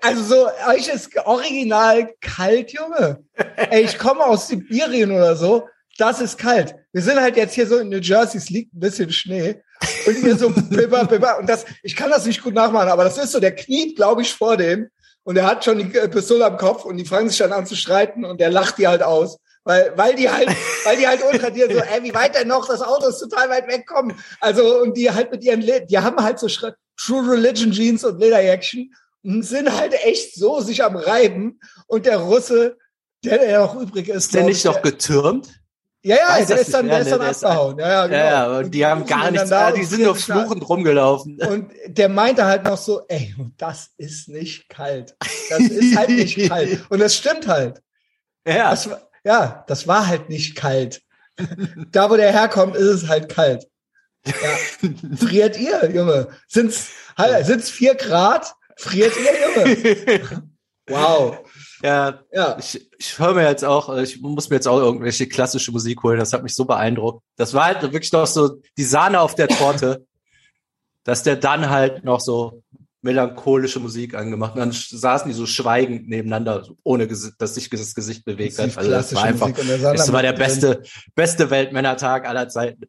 Also 0.00 0.22
so, 0.22 0.48
euch 0.68 0.88
ist 0.88 1.16
original 1.24 2.12
kalt, 2.20 2.72
Junge. 2.72 3.24
Ey, 3.56 3.84
ich 3.84 3.98
komme 3.98 4.24
aus 4.24 4.48
Sibirien 4.48 5.10
oder 5.10 5.36
so. 5.36 5.68
Das 5.98 6.20
ist 6.20 6.38
kalt. 6.38 6.74
Wir 6.92 7.02
sind 7.02 7.20
halt 7.20 7.36
jetzt 7.36 7.54
hier 7.54 7.66
so 7.66 7.78
in 7.78 7.88
New 7.88 7.98
Jersey, 7.98 8.38
es 8.38 8.50
liegt 8.50 8.74
ein 8.74 8.80
bisschen 8.80 9.12
Schnee. 9.12 9.60
Und 10.06 10.16
hier 10.16 10.36
so 10.36 10.50
bibber, 10.50 11.04
bibber. 11.04 11.38
Und 11.38 11.48
das, 11.48 11.64
ich 11.82 11.96
kann 11.96 12.10
das 12.10 12.26
nicht 12.26 12.42
gut 12.42 12.54
nachmachen, 12.54 12.88
aber 12.88 13.04
das 13.04 13.18
ist 13.18 13.32
so, 13.32 13.40
der 13.40 13.54
kniet, 13.54 13.96
glaube 13.96 14.22
ich, 14.22 14.32
vor 14.32 14.56
dem. 14.56 14.88
Und 15.24 15.36
er 15.36 15.46
hat 15.46 15.64
schon 15.64 15.78
die 15.78 15.94
äh, 15.96 16.08
Pistole 16.08 16.46
am 16.46 16.56
Kopf 16.56 16.84
und 16.84 16.96
die 16.96 17.04
fangen 17.04 17.28
sich 17.28 17.38
dann 17.38 17.52
an 17.52 17.66
zu 17.66 17.76
streiten 17.76 18.24
und 18.24 18.40
der 18.40 18.50
lacht 18.50 18.78
die 18.78 18.88
halt 18.88 19.02
aus. 19.02 19.38
Weil, 19.64 19.92
weil 19.96 20.14
die 20.14 20.30
halt, 20.30 20.48
weil 20.84 20.96
die 20.96 21.06
halt 21.06 21.22
ultra 21.22 21.50
dir 21.50 21.66
so, 21.66 21.78
ey, 21.78 22.02
wie 22.02 22.14
weit 22.14 22.34
denn 22.34 22.48
noch? 22.48 22.66
Das 22.66 22.80
Auto 22.80 23.08
ist 23.08 23.18
total 23.18 23.50
weit 23.50 23.68
wegkommen. 23.68 24.16
Also, 24.40 24.80
und 24.80 24.96
die 24.96 25.10
halt 25.10 25.30
mit 25.30 25.44
ihren, 25.44 25.60
die 25.60 25.98
haben 25.98 26.22
halt 26.22 26.38
so 26.38 26.48
True 26.96 27.30
Religion 27.30 27.70
Jeans 27.70 28.04
und 28.04 28.18
Lederjäckchen 28.18 28.84
und 28.84 28.94
sind 29.22 29.76
halt 29.76 29.94
echt 30.04 30.34
so 30.34 30.60
sich 30.60 30.82
am 30.84 30.96
Reiben. 30.96 31.60
Und 31.86 32.06
der 32.06 32.18
Russe, 32.18 32.76
der, 33.24 33.38
der 33.38 33.60
noch 33.60 33.80
übrig 33.80 34.08
ist. 34.08 34.26
Ist 34.26 34.34
der 34.34 34.44
nicht 34.44 34.64
noch 34.64 34.82
getürmt? 34.82 35.48
Ja, 36.02 36.16
ja, 36.16 36.44
der 36.44 36.60
ist 36.60 36.72
dann, 36.72 36.86
der 36.86 37.00
ist 37.00 37.10
dann 37.10 37.20
abgehauen. 37.20 37.78
Ja, 37.78 37.88
ja, 37.88 38.06
genau. 38.06 38.18
Ja, 38.18 38.62
die 38.62 38.86
haben 38.86 39.04
gar 39.04 39.30
nichts, 39.30 39.50
da 39.50 39.72
die 39.72 39.82
sind 39.82 40.02
nur 40.02 40.14
fluchend 40.14 40.68
rumgelaufen. 40.68 41.40
Und 41.42 41.72
der 41.86 42.08
meinte 42.08 42.44
halt 42.44 42.64
noch 42.64 42.78
so, 42.78 43.02
ey, 43.08 43.34
das 43.56 43.90
ist 43.96 44.28
nicht 44.28 44.68
kalt. 44.68 45.16
Das 45.50 45.58
ist 45.58 45.96
halt 45.96 46.10
nicht 46.10 46.48
kalt. 46.48 46.84
Und 46.88 47.00
das 47.00 47.16
stimmt 47.16 47.48
halt. 47.48 47.82
Ja. 48.46 48.70
Das, 48.70 48.88
ja, 49.24 49.64
das 49.66 49.88
war 49.88 50.06
halt 50.06 50.28
nicht 50.28 50.54
kalt. 50.54 51.02
da, 51.90 52.08
wo 52.10 52.16
der 52.16 52.32
herkommt, 52.32 52.76
ist 52.76 53.02
es 53.02 53.08
halt 53.08 53.28
kalt. 53.28 53.66
Ja. 54.24 54.86
Friert 55.16 55.58
ihr, 55.58 55.90
Junge? 55.90 56.28
Sind's, 56.46 56.90
sind's 57.42 57.70
vier 57.70 57.96
Grad? 57.96 58.54
Friert 58.78 59.12
ihr, 59.16 59.64
Junge? 59.64 60.42
Wow. 60.90 61.40
Ja, 61.82 62.20
ja. 62.32 62.56
Ich, 62.58 62.90
ich 62.98 63.18
höre 63.18 63.34
mir 63.34 63.46
jetzt 63.46 63.62
auch, 63.62 63.94
ich 63.98 64.22
muss 64.22 64.48
mir 64.48 64.56
jetzt 64.56 64.66
auch 64.66 64.78
irgendwelche 64.78 65.28
klassische 65.28 65.70
Musik 65.70 66.02
holen. 66.02 66.18
Das 66.18 66.32
hat 66.32 66.42
mich 66.42 66.54
so 66.54 66.64
beeindruckt. 66.64 67.22
Das 67.36 67.52
war 67.52 67.66
halt 67.66 67.82
wirklich 67.82 68.10
noch 68.10 68.26
so 68.26 68.62
die 68.78 68.84
Sahne 68.84 69.20
auf 69.20 69.34
der 69.34 69.48
Torte, 69.48 70.06
dass 71.04 71.22
der 71.24 71.36
dann 71.36 71.68
halt 71.68 72.04
noch 72.04 72.20
so 72.20 72.62
melancholische 73.02 73.80
Musik 73.80 74.14
angemacht. 74.14 74.54
Und 74.54 74.60
dann 74.60 74.72
saßen 74.72 75.28
die 75.28 75.34
so 75.34 75.44
schweigend 75.44 76.08
nebeneinander, 76.08 76.66
ohne 76.84 77.06
dass 77.06 77.54
sich 77.54 77.68
das 77.68 77.94
Gesicht 77.94 78.24
bewegt 78.24 78.58
hat. 78.58 78.78
Also 78.78 78.90
das 78.90 79.14
war 79.14 79.24
einfach, 79.24 79.50
das 79.52 80.10
war 80.10 80.22
der 80.22 80.32
beste, 80.32 80.82
beste 81.14 81.50
Weltmännertag 81.50 82.26
aller 82.26 82.48
Zeiten. 82.48 82.86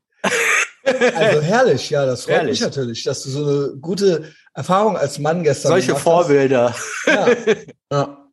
Also 0.84 1.42
herrlich, 1.42 1.90
ja, 1.90 2.06
das 2.06 2.24
freut 2.24 2.36
herrlich. 2.36 2.52
mich 2.52 2.62
natürlich, 2.62 3.04
dass 3.04 3.22
du 3.24 3.30
so 3.30 3.46
eine 3.46 3.78
gute 3.80 4.32
Erfahrung 4.54 4.98
als 4.98 5.20
Mann 5.20 5.44
gestern 5.44 5.70
Solche 5.70 5.96
Vorbilder. 5.96 6.76
Ja. 7.06 7.28
ja. 7.92 8.28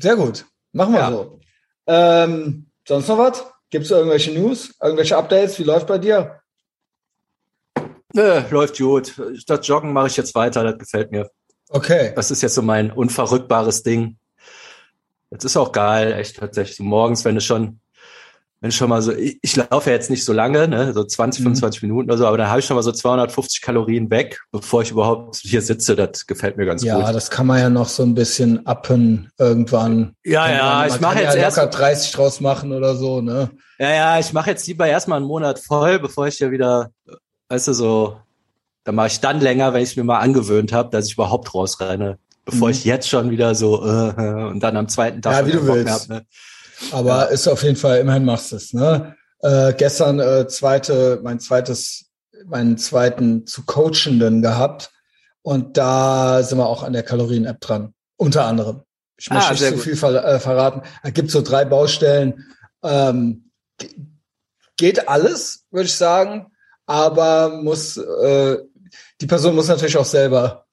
Sehr 0.00 0.16
gut. 0.16 0.46
Machen 0.72 0.94
wir 0.94 1.00
ja. 1.00 1.10
so. 1.10 1.40
Ähm, 1.86 2.66
sonst 2.86 3.08
noch 3.08 3.18
was? 3.18 3.44
Gibt 3.70 3.84
es 3.84 3.90
irgendwelche 3.90 4.32
News? 4.32 4.74
Irgendwelche 4.80 5.16
Updates? 5.16 5.58
Wie 5.58 5.64
läuft 5.64 5.86
bei 5.86 5.98
dir? 5.98 6.40
Nö, 8.12 8.42
läuft 8.50 8.78
gut. 8.78 9.14
Das 9.46 9.66
Joggen 9.66 9.92
mache 9.92 10.08
ich 10.08 10.16
jetzt 10.16 10.34
weiter, 10.34 10.64
das 10.64 10.78
gefällt 10.78 11.12
mir. 11.12 11.30
Okay. 11.68 12.12
Das 12.16 12.30
ist 12.30 12.42
jetzt 12.42 12.54
so 12.54 12.62
mein 12.62 12.90
unverrückbares 12.90 13.82
Ding. 13.82 14.18
Das 15.30 15.44
ist 15.44 15.56
auch 15.56 15.70
geil, 15.70 16.12
echt 16.14 16.36
tatsächlich. 16.36 16.76
So 16.76 16.82
morgens, 16.82 17.24
wenn 17.24 17.36
du 17.36 17.40
schon 17.40 17.79
wenn 18.60 18.72
schon 18.72 18.90
mal 18.90 19.00
so, 19.00 19.12
ich, 19.12 19.38
ich 19.40 19.56
laufe 19.56 19.88
ja 19.88 19.96
jetzt 19.96 20.10
nicht 20.10 20.24
so 20.24 20.32
lange, 20.32 20.68
ne, 20.68 20.92
so 20.92 21.02
20, 21.02 21.42
25 21.42 21.82
mhm. 21.82 21.88
Minuten 21.88 22.10
oder 22.10 22.18
so, 22.18 22.26
aber 22.26 22.36
dann 22.36 22.48
habe 22.48 22.60
ich 22.60 22.66
schon 22.66 22.76
mal 22.76 22.82
so 22.82 22.92
250 22.92 23.62
Kalorien 23.62 24.10
weg, 24.10 24.42
bevor 24.52 24.82
ich 24.82 24.90
überhaupt 24.90 25.36
hier 25.36 25.62
sitze. 25.62 25.96
Das 25.96 26.26
gefällt 26.26 26.58
mir 26.58 26.66
ganz 26.66 26.82
ja, 26.82 26.96
gut. 26.96 27.04
Ja, 27.04 27.12
das 27.12 27.30
kann 27.30 27.46
man 27.46 27.58
ja 27.58 27.70
noch 27.70 27.88
so 27.88 28.02
ein 28.02 28.14
bisschen 28.14 28.66
appen 28.66 29.30
irgendwann. 29.38 30.14
Ja, 30.24 30.50
ja, 30.50 30.62
man, 30.62 30.78
man 30.78 30.88
ich 30.88 31.00
mache 31.00 31.20
jetzt 31.20 31.36
ja 31.36 31.48
locker 31.48 31.62
erst 31.62 31.78
30 31.78 32.12
draus 32.12 32.40
machen 32.40 32.72
oder 32.72 32.94
so, 32.96 33.22
ne? 33.22 33.50
Ja, 33.78 33.90
ja, 33.90 34.18
ich 34.18 34.34
mache 34.34 34.50
jetzt 34.50 34.66
lieber 34.66 34.86
erstmal 34.86 35.16
einen 35.16 35.26
Monat 35.26 35.58
voll, 35.58 35.98
bevor 35.98 36.26
ich 36.26 36.38
ja 36.38 36.50
wieder, 36.50 36.90
weißt 37.48 37.68
du, 37.68 37.72
so, 37.72 38.16
dann 38.84 38.94
mache 38.94 39.06
ich 39.06 39.20
dann 39.20 39.40
länger, 39.40 39.72
wenn 39.72 39.82
ich 39.82 39.96
mir 39.96 40.04
mal 40.04 40.18
angewöhnt 40.18 40.72
habe, 40.74 40.90
dass 40.90 41.06
ich 41.06 41.14
überhaupt 41.14 41.54
rausrenne, 41.54 42.18
bevor 42.44 42.68
mhm. 42.68 42.74
ich 42.74 42.84
jetzt 42.84 43.08
schon 43.08 43.30
wieder 43.30 43.54
so 43.54 43.82
äh, 43.82 44.44
und 44.50 44.60
dann 44.60 44.76
am 44.76 44.88
zweiten 44.88 45.22
Tag 45.22 45.32
ja, 45.32 45.46
wie 45.46 45.52
du 45.52 45.66
willst. 45.66 45.90
Hab, 45.90 46.08
ne? 46.10 46.26
Aber 46.92 47.08
ja. 47.08 47.22
ist 47.24 47.48
auf 47.48 47.62
jeden 47.62 47.76
Fall, 47.76 47.98
immerhin 47.98 48.24
machst 48.24 48.52
du 48.52 48.56
es. 48.56 48.72
Ne? 48.72 49.16
Äh, 49.40 49.74
gestern 49.74 50.20
äh, 50.20 50.46
zweite, 50.48 51.20
mein 51.22 51.40
zweites, 51.40 52.10
meinen 52.46 52.78
zweiten 52.78 53.46
zu 53.46 53.64
Coachenden 53.64 54.42
gehabt. 54.42 54.90
Und 55.42 55.76
da 55.76 56.42
sind 56.42 56.58
wir 56.58 56.66
auch 56.66 56.82
an 56.82 56.92
der 56.92 57.02
Kalorien-App 57.02 57.60
dran. 57.60 57.94
Unter 58.16 58.44
anderem. 58.44 58.82
Ich 59.16 59.30
möchte 59.30 59.48
ah, 59.48 59.50
nicht 59.52 59.62
zu 59.62 59.76
so 59.76 59.76
viel 59.76 59.96
ver 59.96 60.24
äh, 60.24 60.40
verraten. 60.40 60.82
Es 61.02 61.12
gibt 61.12 61.30
so 61.30 61.42
drei 61.42 61.64
Baustellen. 61.64 62.46
Ähm, 62.82 63.50
geht 64.76 65.08
alles, 65.08 65.66
würde 65.70 65.86
ich 65.86 65.94
sagen. 65.94 66.46
Aber 66.86 67.60
muss, 67.62 67.96
äh, 67.96 68.58
die 69.20 69.26
Person 69.26 69.54
muss 69.54 69.68
natürlich 69.68 69.96
auch 69.96 70.04
selber 70.04 70.66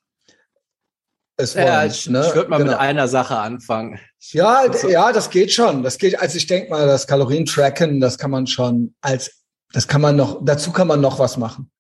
es 1.38 1.56
wollen. 1.56 1.68
Ja, 1.68 1.86
ich, 1.86 2.10
ne? 2.10 2.26
ich 2.28 2.36
würde 2.36 2.50
mal 2.50 2.58
genau. 2.58 2.72
mit 2.72 2.80
einer 2.80 3.08
Sache 3.08 3.38
anfangen. 3.38 4.00
Ja, 4.32 4.62
also, 4.62 4.90
ja, 4.90 5.12
das 5.12 5.30
geht 5.30 5.54
schon. 5.54 5.84
Das 5.84 5.98
geht, 5.98 6.20
also 6.20 6.38
ich 6.38 6.48
denke 6.48 6.70
mal, 6.70 6.88
das 6.88 7.08
Kalorien-Tracken, 7.08 8.00
das 8.00 8.18
kann 8.18 8.32
man 8.32 8.48
schon 8.48 8.96
als, 9.02 9.32
das 9.72 9.88
kann 9.88 10.02
man 10.02 10.16
noch, 10.16 10.44
dazu 10.44 10.72
kann 10.72 10.88
man 10.88 11.00
noch 11.00 11.20
was 11.20 11.38
machen. 11.38 11.72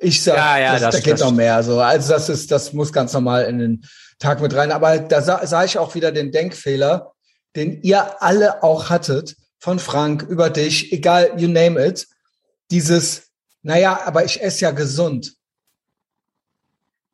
Ich 0.00 0.22
sag, 0.22 0.36
ja, 0.36 0.58
ja, 0.58 0.72
das, 0.72 0.80
das, 0.80 0.94
da 0.96 1.00
geht 1.00 1.12
das, 1.14 1.20
noch 1.20 1.32
mehr. 1.32 1.62
So, 1.62 1.78
also 1.78 2.12
das 2.12 2.28
ist, 2.28 2.50
das 2.50 2.72
muss 2.72 2.92
ganz 2.92 3.12
normal 3.12 3.44
in 3.44 3.58
den 3.58 3.84
Tag 4.18 4.40
mit 4.40 4.54
rein. 4.54 4.72
Aber 4.72 4.98
da 4.98 5.22
sah, 5.22 5.46
sah 5.46 5.64
ich 5.64 5.78
auch 5.78 5.94
wieder 5.94 6.10
den 6.10 6.32
Denkfehler, 6.32 7.12
den 7.54 7.82
ihr 7.82 8.22
alle 8.22 8.62
auch 8.62 8.90
hattet, 8.90 9.36
von 9.58 9.78
Frank 9.78 10.22
über 10.22 10.50
dich, 10.50 10.92
egal, 10.92 11.34
you 11.36 11.46
name 11.46 11.84
it. 11.86 12.08
Dieses, 12.72 13.28
naja, 13.62 14.00
aber 14.04 14.24
ich 14.24 14.42
esse 14.42 14.62
ja 14.62 14.70
gesund. 14.72 15.34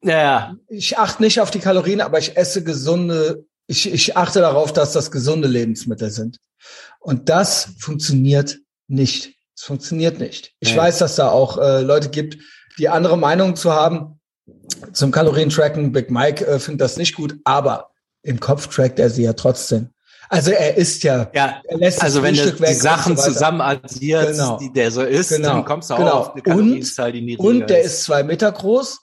Ja. 0.02 0.54
Ich 0.68 0.98
achte 0.98 1.22
nicht 1.22 1.40
auf 1.40 1.50
die 1.50 1.58
Kalorien, 1.58 2.00
aber 2.00 2.18
ich 2.18 2.36
esse 2.36 2.62
gesunde 2.62 3.44
ich, 3.68 3.92
ich 3.92 4.16
achte 4.16 4.40
darauf, 4.40 4.72
dass 4.72 4.92
das 4.92 5.10
gesunde 5.10 5.46
Lebensmittel 5.46 6.10
sind. 6.10 6.40
Und 7.00 7.28
das 7.28 7.68
funktioniert 7.78 8.58
nicht. 8.88 9.34
Es 9.54 9.62
funktioniert 9.62 10.18
nicht. 10.18 10.54
Ich 10.58 10.72
ja. 10.72 10.78
weiß, 10.78 10.98
dass 10.98 11.16
da 11.16 11.30
auch 11.30 11.58
äh, 11.58 11.82
Leute 11.82 12.08
gibt, 12.08 12.38
die 12.78 12.88
andere 12.88 13.18
Meinungen 13.18 13.56
zu 13.56 13.72
haben 13.72 14.20
zum 14.92 15.10
Kalorientracken. 15.10 15.92
Big 15.92 16.10
Mike 16.10 16.46
äh, 16.46 16.58
findet 16.58 16.80
das 16.80 16.96
nicht 16.96 17.14
gut, 17.14 17.36
aber 17.44 17.90
im 18.22 18.40
Kopf 18.40 18.68
trackt 18.68 18.98
er 18.98 19.10
sie 19.10 19.24
ja 19.24 19.34
trotzdem. 19.34 19.90
Also 20.30 20.50
er 20.50 20.76
ist 20.76 21.02
ja, 21.02 21.30
ja 21.34 21.60
er 21.64 21.78
lässt 21.78 22.02
also 22.02 22.22
wenn 22.22 22.34
du 22.34 22.52
die 22.52 22.74
Sachen 22.74 23.16
so 23.16 23.24
zusammen 23.24 23.60
addiert, 23.60 24.32
genau. 24.32 24.58
die 24.58 24.72
der 24.72 24.90
so 24.90 25.02
ist, 25.02 25.30
genau. 25.30 25.54
dann 25.54 25.64
kommst 25.64 25.90
du 25.90 25.94
auch 25.94 25.98
genau. 25.98 26.12
auf 26.12 26.32
eine 26.32 26.42
Kalorienzahl, 26.42 27.12
die 27.12 27.22
niedriger 27.22 27.48
Und 27.48 27.70
der 27.70 27.80
ist. 27.80 27.94
ist 27.94 28.04
zwei 28.04 28.22
Meter 28.22 28.52
groß 28.52 29.00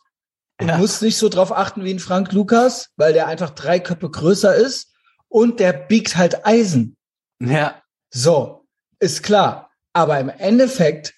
Du 0.58 0.68
ja. 0.68 0.78
musst 0.78 1.02
nicht 1.02 1.18
so 1.18 1.30
drauf 1.30 1.52
achten 1.52 1.84
wie 1.84 1.94
ein 1.94 2.00
Frank 2.00 2.32
Lukas, 2.32 2.90
weil 2.96 3.14
der 3.14 3.28
einfach 3.28 3.50
drei 3.50 3.80
Köpfe 3.80 4.10
größer 4.10 4.56
ist 4.56 4.94
und 5.28 5.60
der 5.60 5.74
biegt 5.74 6.16
halt 6.16 6.46
Eisen. 6.46 6.96
Ja. 7.42 7.82
So, 8.10 8.66
ist 9.00 9.24
klar. 9.24 9.72
Aber 9.94 10.20
im 10.20 10.30
Endeffekt, 10.30 11.14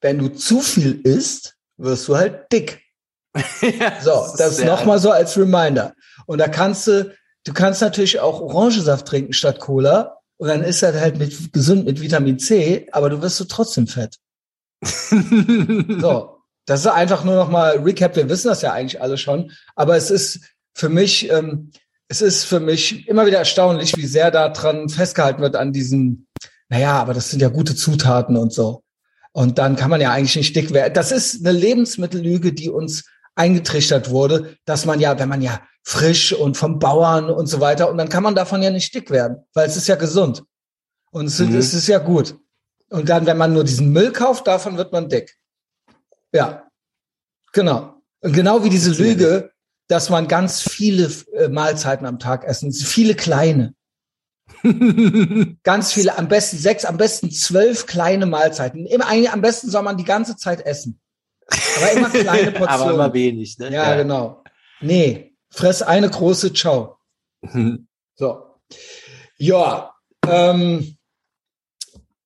wenn 0.00 0.18
du 0.18 0.28
zu 0.28 0.60
viel 0.60 1.00
isst, 1.02 1.56
wirst 1.76 2.08
du 2.08 2.16
halt 2.16 2.50
dick. 2.52 2.82
ja, 3.60 4.00
so, 4.00 4.34
das, 4.36 4.58
ist 4.58 4.64
nochmal 4.64 4.98
so 4.98 5.10
als 5.10 5.38
Reminder. 5.38 5.94
Und 6.26 6.38
da 6.38 6.48
kannst 6.48 6.86
du, 6.86 7.14
du 7.44 7.52
kannst 7.52 7.80
natürlich 7.80 8.18
auch 8.18 8.40
Orangensaft 8.40 9.06
trinken 9.06 9.32
statt 9.32 9.60
Cola. 9.60 10.18
Und 10.38 10.48
dann 10.48 10.64
ist 10.64 10.82
das 10.82 10.96
halt 10.96 11.18
mit 11.18 11.52
gesund 11.52 11.84
mit 11.84 12.00
Vitamin 12.00 12.38
C, 12.38 12.88
aber 12.92 13.10
du 13.10 13.20
wirst 13.20 13.36
so 13.36 13.44
trotzdem 13.44 13.86
fett. 13.86 14.16
so, 14.82 16.39
das 16.70 16.82
ist 16.82 16.86
einfach 16.86 17.24
nur 17.24 17.34
noch 17.34 17.50
mal 17.50 17.78
Recap. 17.78 18.14
Wir 18.14 18.28
wissen 18.28 18.46
das 18.46 18.62
ja 18.62 18.72
eigentlich 18.72 19.02
alle 19.02 19.18
schon, 19.18 19.50
aber 19.74 19.96
es 19.96 20.08
ist 20.08 20.38
für 20.72 20.88
mich, 20.88 21.28
ähm, 21.28 21.72
es 22.06 22.22
ist 22.22 22.44
für 22.44 22.60
mich 22.60 23.08
immer 23.08 23.26
wieder 23.26 23.38
erstaunlich, 23.38 23.96
wie 23.96 24.06
sehr 24.06 24.30
da 24.30 24.50
dran 24.50 24.88
festgehalten 24.88 25.42
wird 25.42 25.56
an 25.56 25.72
diesen. 25.72 26.28
Naja, 26.68 26.92
aber 26.92 27.12
das 27.12 27.28
sind 27.28 27.42
ja 27.42 27.48
gute 27.48 27.74
Zutaten 27.74 28.36
und 28.36 28.52
so. 28.52 28.84
Und 29.32 29.58
dann 29.58 29.74
kann 29.74 29.90
man 29.90 30.00
ja 30.00 30.12
eigentlich 30.12 30.36
nicht 30.36 30.54
dick 30.54 30.72
werden. 30.72 30.94
Das 30.94 31.10
ist 31.10 31.44
eine 31.44 31.58
Lebensmittellüge, 31.58 32.52
die 32.52 32.70
uns 32.70 33.04
eingetrichtert 33.34 34.10
wurde, 34.10 34.56
dass 34.64 34.86
man 34.86 35.00
ja, 35.00 35.18
wenn 35.18 35.28
man 35.28 35.42
ja 35.42 35.60
frisch 35.82 36.32
und 36.32 36.56
vom 36.56 36.78
Bauern 36.78 37.30
und 37.30 37.48
so 37.48 37.58
weiter, 37.58 37.90
und 37.90 37.98
dann 37.98 38.08
kann 38.08 38.22
man 38.22 38.36
davon 38.36 38.62
ja 38.62 38.70
nicht 38.70 38.94
dick 38.94 39.10
werden, 39.10 39.38
weil 39.54 39.66
es 39.66 39.76
ist 39.76 39.88
ja 39.88 39.96
gesund. 39.96 40.44
Und 41.10 41.26
es, 41.26 41.40
mhm. 41.40 41.56
es 41.56 41.74
ist 41.74 41.88
ja 41.88 41.98
gut. 41.98 42.36
Und 42.90 43.08
dann, 43.08 43.26
wenn 43.26 43.38
man 43.38 43.52
nur 43.52 43.64
diesen 43.64 43.90
Müll 43.92 44.12
kauft, 44.12 44.46
davon 44.46 44.76
wird 44.76 44.92
man 44.92 45.08
dick. 45.08 45.39
Ja, 46.32 46.68
genau. 47.52 48.02
Und 48.20 48.32
genau 48.32 48.64
wie 48.64 48.70
diese 48.70 48.92
Lüge, 48.92 49.52
dass 49.88 50.10
man 50.10 50.28
ganz 50.28 50.62
viele 50.62 51.10
äh, 51.34 51.48
Mahlzeiten 51.48 52.06
am 52.06 52.18
Tag 52.18 52.44
essen, 52.44 52.72
viele 52.72 53.14
kleine. 53.14 53.74
ganz 55.62 55.92
viele, 55.92 56.18
am 56.18 56.28
besten 56.28 56.58
sechs, 56.58 56.84
am 56.84 56.96
besten 56.96 57.30
zwölf 57.30 57.86
kleine 57.86 58.26
Mahlzeiten. 58.26 58.86
Immer, 58.86 59.08
am 59.08 59.40
besten 59.40 59.70
soll 59.70 59.82
man 59.82 59.96
die 59.96 60.04
ganze 60.04 60.36
Zeit 60.36 60.64
essen. 60.66 61.00
Aber 61.76 61.92
immer 61.92 62.10
kleine 62.10 62.52
Portionen. 62.52 62.68
Aber 62.68 62.92
immer 62.92 63.12
wenig, 63.14 63.58
ne? 63.58 63.72
Ja, 63.72 63.90
ja, 63.90 63.96
genau. 63.96 64.44
Nee, 64.80 65.34
fress 65.50 65.82
eine 65.82 66.08
große 66.08 66.52
Ciao. 66.52 66.98
so. 68.14 68.44
Ja, 69.38 69.94
ähm, 70.26 70.96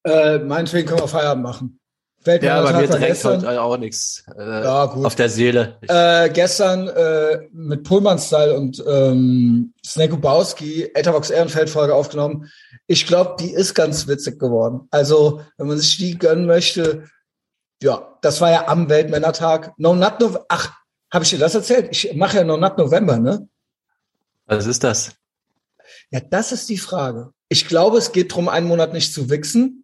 äh, 0.05 0.39
meinetwegen 0.39 0.89
können 0.89 1.01
wir 1.01 1.09
Feierabend 1.09 1.45
machen. 1.45 1.81
Ja, 2.27 2.61
aber 2.61 2.73
mir 2.81 2.89
drängt 2.89 3.23
heute 3.23 3.61
auch 3.61 3.77
nichts 3.77 4.25
äh, 4.37 4.65
ja, 4.65 4.85
auf 4.85 5.15
der 5.15 5.29
Seele. 5.29 5.77
Äh, 5.83 6.31
gestern 6.31 6.89
äh, 6.89 7.49
mit 7.53 7.85
Pullman-Style 7.85 8.55
und 8.57 8.83
ähm, 8.87 9.75
Snake 9.85 10.15
Ubowski 10.15 10.91
Etherbox 10.95 11.31
Ehrenfeld-Folge 11.31 11.95
aufgenommen. 11.95 12.51
Ich 12.87 13.07
glaube, 13.07 13.37
die 13.41 13.53
ist 13.53 13.75
ganz 13.75 14.09
witzig 14.09 14.39
geworden. 14.39 14.89
Also, 14.91 15.43
wenn 15.59 15.67
man 15.67 15.79
sich 15.79 15.97
die 15.99 16.19
gönnen 16.19 16.47
möchte, 16.47 17.05
ja, 17.83 18.17
das 18.23 18.41
war 18.41 18.51
ja 18.51 18.69
am 18.69 18.89
Weltmännertag. 18.89 19.73
No 19.77 19.95
Nut 19.95 20.19
November. 20.21 20.47
Ach, 20.49 20.73
habe 21.13 21.25
ich 21.25 21.31
dir 21.31 21.39
das 21.39 21.55
erzählt? 21.55 21.89
Ich 21.91 22.15
mache 22.15 22.39
ja 22.39 22.45
No 22.45 22.57
Nut 22.57 22.79
November, 22.79 23.19
ne? 23.19 23.49
Was 24.47 24.67
ist 24.67 24.83
das? 24.83 25.13
Ja, 26.11 26.21
das 26.21 26.53
ist 26.53 26.69
die 26.69 26.79
Frage. 26.79 27.33
Ich 27.49 27.69
glaube, 27.69 27.99
es 27.99 28.13
geht 28.13 28.31
darum, 28.31 28.49
einen 28.49 28.67
Monat 28.67 28.93
nicht 28.93 29.13
zu 29.13 29.29
wichsen. 29.29 29.84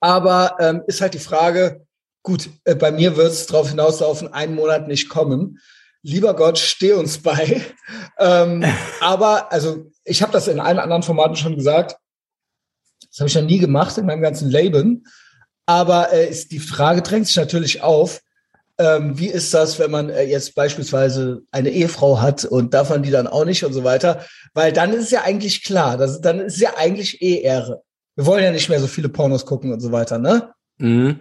Aber 0.00 0.56
ähm, 0.60 0.82
ist 0.86 1.00
halt 1.00 1.14
die 1.14 1.18
Frage, 1.18 1.86
gut, 2.22 2.50
äh, 2.64 2.74
bei 2.74 2.92
mir 2.92 3.16
wird 3.16 3.32
es 3.32 3.46
darauf 3.46 3.70
hinauslaufen, 3.70 4.32
einen 4.32 4.54
Monat 4.54 4.86
nicht 4.88 5.08
kommen. 5.08 5.58
Lieber 6.02 6.34
Gott, 6.34 6.58
steh 6.58 6.92
uns 6.92 7.18
bei. 7.18 7.62
ähm, 8.18 8.64
aber, 9.00 9.52
also, 9.52 9.90
ich 10.04 10.22
habe 10.22 10.32
das 10.32 10.48
in 10.48 10.60
allen 10.60 10.78
anderen 10.78 11.02
Formaten 11.02 11.36
schon 11.36 11.56
gesagt. 11.56 11.96
Das 13.10 13.20
habe 13.20 13.28
ich 13.28 13.34
noch 13.34 13.42
nie 13.42 13.58
gemacht 13.58 13.98
in 13.98 14.06
meinem 14.06 14.22
ganzen 14.22 14.50
Leben. 14.50 15.04
Aber 15.66 16.12
äh, 16.12 16.28
ist, 16.28 16.52
die 16.52 16.60
Frage 16.60 17.02
drängt 17.02 17.26
sich 17.26 17.36
natürlich 17.36 17.82
auf, 17.82 18.20
ähm, 18.78 19.18
wie 19.18 19.26
ist 19.26 19.52
das, 19.52 19.78
wenn 19.78 19.90
man 19.90 20.08
äh, 20.08 20.22
jetzt 20.22 20.54
beispielsweise 20.54 21.42
eine 21.50 21.70
Ehefrau 21.70 22.20
hat 22.20 22.44
und 22.44 22.74
darf 22.74 22.90
man 22.90 23.02
die 23.02 23.10
dann 23.10 23.26
auch 23.26 23.44
nicht 23.44 23.64
und 23.64 23.72
so 23.72 23.82
weiter? 23.82 24.24
Weil 24.54 24.72
dann 24.72 24.92
ist 24.92 25.04
es 25.04 25.10
ja 25.10 25.22
eigentlich 25.22 25.64
klar, 25.64 25.96
das, 25.96 26.20
dann 26.20 26.40
ist 26.40 26.54
es 26.54 26.60
ja 26.60 26.76
eigentlich 26.76 27.20
eh 27.20 27.40
Ehre. 27.40 27.82
Wir 28.18 28.26
wollen 28.26 28.42
ja 28.42 28.50
nicht 28.50 28.68
mehr 28.68 28.80
so 28.80 28.88
viele 28.88 29.08
Pornos 29.08 29.46
gucken 29.46 29.72
und 29.72 29.78
so 29.78 29.92
weiter, 29.92 30.18
ne? 30.18 30.52
Mhm. 30.78 31.20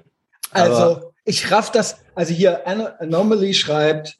Also 0.49 1.13
ich 1.25 1.51
raff 1.51 1.71
das, 1.71 1.97
also 2.15 2.33
hier 2.33 2.65
An 2.65 2.87
Anomaly 2.87 3.53
schreibt, 3.53 4.17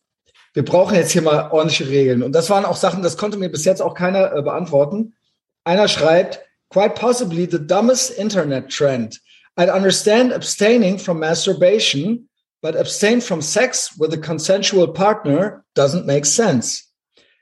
wir 0.54 0.64
brauchen 0.64 0.94
jetzt 0.94 1.10
hier 1.10 1.24
mal 1.24 1.50
ordentliche 1.50 1.90
Regeln. 1.90 2.22
Und 2.22 2.34
das 2.34 2.52
waren 2.52 2.66
auch 2.66 2.76
Sachen, 2.76 3.02
das 3.02 3.18
konnte 3.18 3.40
mir 3.40 3.50
bis 3.50 3.66
jetzt 3.66 3.82
auch 3.82 3.96
keiner 3.96 4.32
äh, 4.32 4.44
beantworten. 4.44 5.16
Einer 5.64 5.88
schreibt, 5.88 6.40
quite 6.70 6.94
possibly 6.94 7.48
the 7.50 7.58
dumbest 7.58 8.12
internet 8.12 8.70
trend. 8.70 9.22
I'd 9.58 9.74
understand 9.74 10.32
abstaining 10.32 11.00
from 11.00 11.18
masturbation, 11.18 12.30
but 12.62 12.76
abstain 12.76 13.22
from 13.22 13.42
sex 13.42 13.96
with 13.98 14.14
a 14.14 14.18
consensual 14.18 14.94
partner 14.94 15.64
doesn't 15.76 16.06
make 16.06 16.28
sense. 16.28 16.84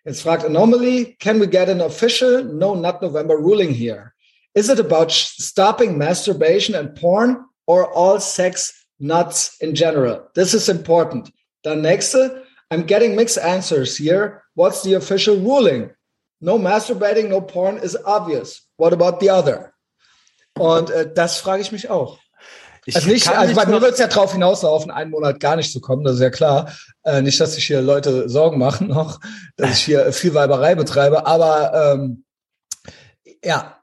Jetzt 0.05 0.21
fragt 0.21 0.45
Anomaly, 0.45 1.17
can 1.19 1.41
we 1.41 1.47
get 1.47 1.67
an 1.67 1.81
official 1.81 2.41
no 2.41 2.73
not 2.73 3.01
November 3.01 3.35
ruling 3.35 3.71
here? 3.73 4.14
Is 4.55 4.69
it 4.69 4.79
about 4.79 5.11
stopping 5.11 5.97
masturbation 5.97 6.75
and 6.75 6.95
porn 6.95 7.43
or 7.67 7.91
all 7.93 8.19
sex 8.21 8.73
nuts 8.99 9.57
in 9.59 9.75
general? 9.75 10.29
This 10.33 10.53
is 10.53 10.69
important. 10.69 11.29
Dann 11.63 11.81
nächste, 11.81 12.43
I'm 12.71 12.85
getting 12.85 13.15
mixed 13.15 13.37
answers 13.37 13.97
here. 13.97 14.43
What's 14.55 14.81
the 14.81 14.93
official 14.93 15.35
ruling? 15.35 15.91
No 16.39 16.57
masturbating, 16.57 17.27
no 17.27 17.41
porn 17.41 17.79
is 17.79 17.97
obvious. 18.05 18.61
What 18.77 18.93
about 18.93 19.19
the 19.19 19.29
other? 19.29 19.73
Und 20.57 20.89
äh, 20.89 21.11
das 21.13 21.37
frage 21.37 21.61
ich 21.61 21.73
mich 21.73 21.89
auch. 21.89 22.17
Ich 22.85 22.95
also 22.95 23.09
nicht, 23.09 23.27
also 23.27 23.55
bei 23.55 23.65
mir 23.65 23.81
wird 23.81 23.93
es 23.93 23.99
ja 23.99 24.07
drauf 24.07 24.31
hinauslaufen, 24.31 24.91
einen 24.91 25.11
Monat 25.11 25.39
gar 25.39 25.55
nicht 25.55 25.71
zu 25.71 25.81
kommen, 25.81 26.03
das 26.03 26.15
ist 26.15 26.21
ja 26.21 26.29
klar. 26.29 26.71
Äh, 27.03 27.21
nicht, 27.21 27.39
dass 27.41 27.55
sich 27.55 27.65
hier 27.65 27.81
Leute 27.81 28.29
Sorgen 28.29 28.59
machen 28.59 28.87
noch, 28.87 29.19
dass 29.57 29.71
ich 29.71 29.83
hier 29.83 30.13
viel 30.13 30.33
Weiberei 30.33 30.75
betreibe, 30.75 31.25
aber 31.25 31.93
ähm, 31.93 32.23
ja. 33.43 33.81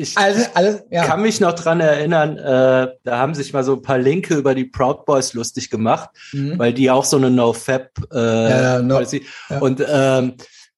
Ich, 0.00 0.16
also, 0.16 0.46
alles, 0.54 0.84
ja. 0.90 1.04
kann 1.04 1.22
mich 1.22 1.40
noch 1.40 1.54
dran 1.54 1.80
erinnern, 1.80 2.38
äh, 2.38 2.94
da 3.02 3.18
haben 3.18 3.34
sich 3.34 3.52
mal 3.52 3.64
so 3.64 3.72
ein 3.72 3.82
paar 3.82 3.98
Linke 3.98 4.36
über 4.36 4.54
die 4.54 4.64
Proud 4.64 5.04
Boys 5.04 5.34
lustig 5.34 5.70
gemacht, 5.70 6.10
mhm. 6.32 6.56
weil 6.56 6.72
die 6.72 6.88
auch 6.88 7.04
so 7.04 7.16
eine 7.16 7.32
No-Fab 7.32 7.90
äh, 8.12 8.50
ja, 8.50 8.80
no, 8.80 9.00
ja. 9.00 9.58
und 9.58 9.84
ähm, 9.84 10.34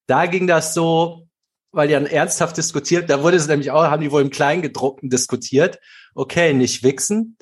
da 0.06 0.24
ging 0.24 0.46
das 0.46 0.72
so, 0.72 1.26
weil 1.70 1.88
die 1.88 1.92
dann 1.92 2.06
ernsthaft 2.06 2.56
diskutiert, 2.56 3.10
da 3.10 3.22
wurde 3.22 3.36
es 3.36 3.46
nämlich 3.46 3.70
auch, 3.70 3.82
haben 3.82 4.00
die 4.00 4.10
wohl 4.10 4.22
im 4.22 4.30
Kleingedruckten 4.30 5.10
diskutiert, 5.10 5.80
okay, 6.14 6.54
nicht 6.54 6.82
wichsen, 6.82 7.36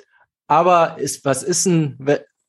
aber 0.47 0.97
ist, 0.99 1.23
was 1.23 1.43
ist 1.43 1.65
denn, 1.65 1.97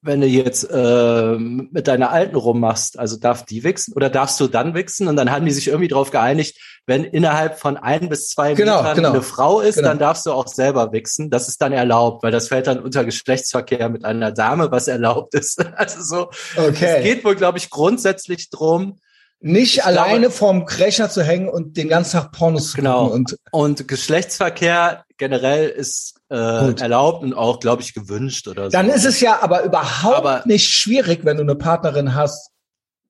wenn 0.02 0.20
du 0.20 0.26
jetzt 0.26 0.64
äh, 0.70 1.36
mit 1.36 1.86
deiner 1.88 2.10
Alten 2.10 2.36
rummachst? 2.36 2.98
Also 2.98 3.16
darf 3.16 3.44
die 3.44 3.64
wichsen 3.64 3.92
oder 3.94 4.08
darfst 4.08 4.40
du 4.40 4.46
dann 4.46 4.74
wichsen? 4.74 5.08
Und 5.08 5.16
dann 5.16 5.30
haben 5.30 5.44
die 5.44 5.50
sich 5.50 5.68
irgendwie 5.68 5.88
darauf 5.88 6.10
geeinigt, 6.10 6.58
wenn 6.86 7.04
innerhalb 7.04 7.58
von 7.58 7.76
ein 7.76 8.08
bis 8.08 8.28
zwei 8.28 8.54
genau, 8.54 8.78
Metern 8.78 8.96
genau. 8.96 9.10
eine 9.10 9.22
Frau 9.22 9.60
ist, 9.60 9.76
genau. 9.76 9.88
dann 9.88 9.98
darfst 9.98 10.26
du 10.26 10.32
auch 10.32 10.48
selber 10.48 10.92
wichsen. 10.92 11.30
Das 11.30 11.48
ist 11.48 11.60
dann 11.60 11.72
erlaubt, 11.72 12.22
weil 12.22 12.32
das 12.32 12.48
fällt 12.48 12.66
dann 12.66 12.80
unter 12.80 13.04
Geschlechtsverkehr 13.04 13.88
mit 13.88 14.04
einer 14.04 14.32
Dame, 14.32 14.70
was 14.70 14.88
erlaubt 14.88 15.34
ist. 15.34 15.64
Also 15.76 16.02
so, 16.02 16.30
okay. 16.60 16.96
es 16.98 17.02
geht 17.02 17.24
wohl, 17.24 17.36
glaube 17.36 17.56
ich, 17.56 17.70
grundsätzlich 17.70 18.50
drum, 18.50 18.98
nicht 19.40 19.78
ich 19.78 19.84
alleine 19.84 20.20
glaube, 20.20 20.34
vorm 20.34 20.62
Rechner 20.64 21.08
zu 21.08 21.22
hängen 21.22 21.48
und 21.48 21.78
den 21.78 21.88
ganzen 21.88 22.12
Tag 22.12 22.32
Pornos 22.32 22.72
zu 22.72 22.76
genau. 22.76 23.06
Und, 23.06 23.36
und 23.50 23.88
Geschlechtsverkehr 23.88 25.04
generell 25.20 25.68
ist 25.68 26.20
äh, 26.30 26.34
erlaubt 26.80 27.22
und 27.22 27.34
auch, 27.34 27.60
glaube 27.60 27.82
ich, 27.82 27.94
gewünscht 27.94 28.48
oder 28.48 28.64
so. 28.64 28.70
Dann 28.70 28.88
ist 28.88 29.04
es 29.04 29.20
ja 29.20 29.40
aber 29.42 29.62
überhaupt 29.62 30.16
aber, 30.16 30.42
nicht 30.46 30.68
schwierig, 30.68 31.24
wenn 31.24 31.36
du 31.36 31.44
eine 31.44 31.54
Partnerin 31.54 32.14
hast, 32.14 32.50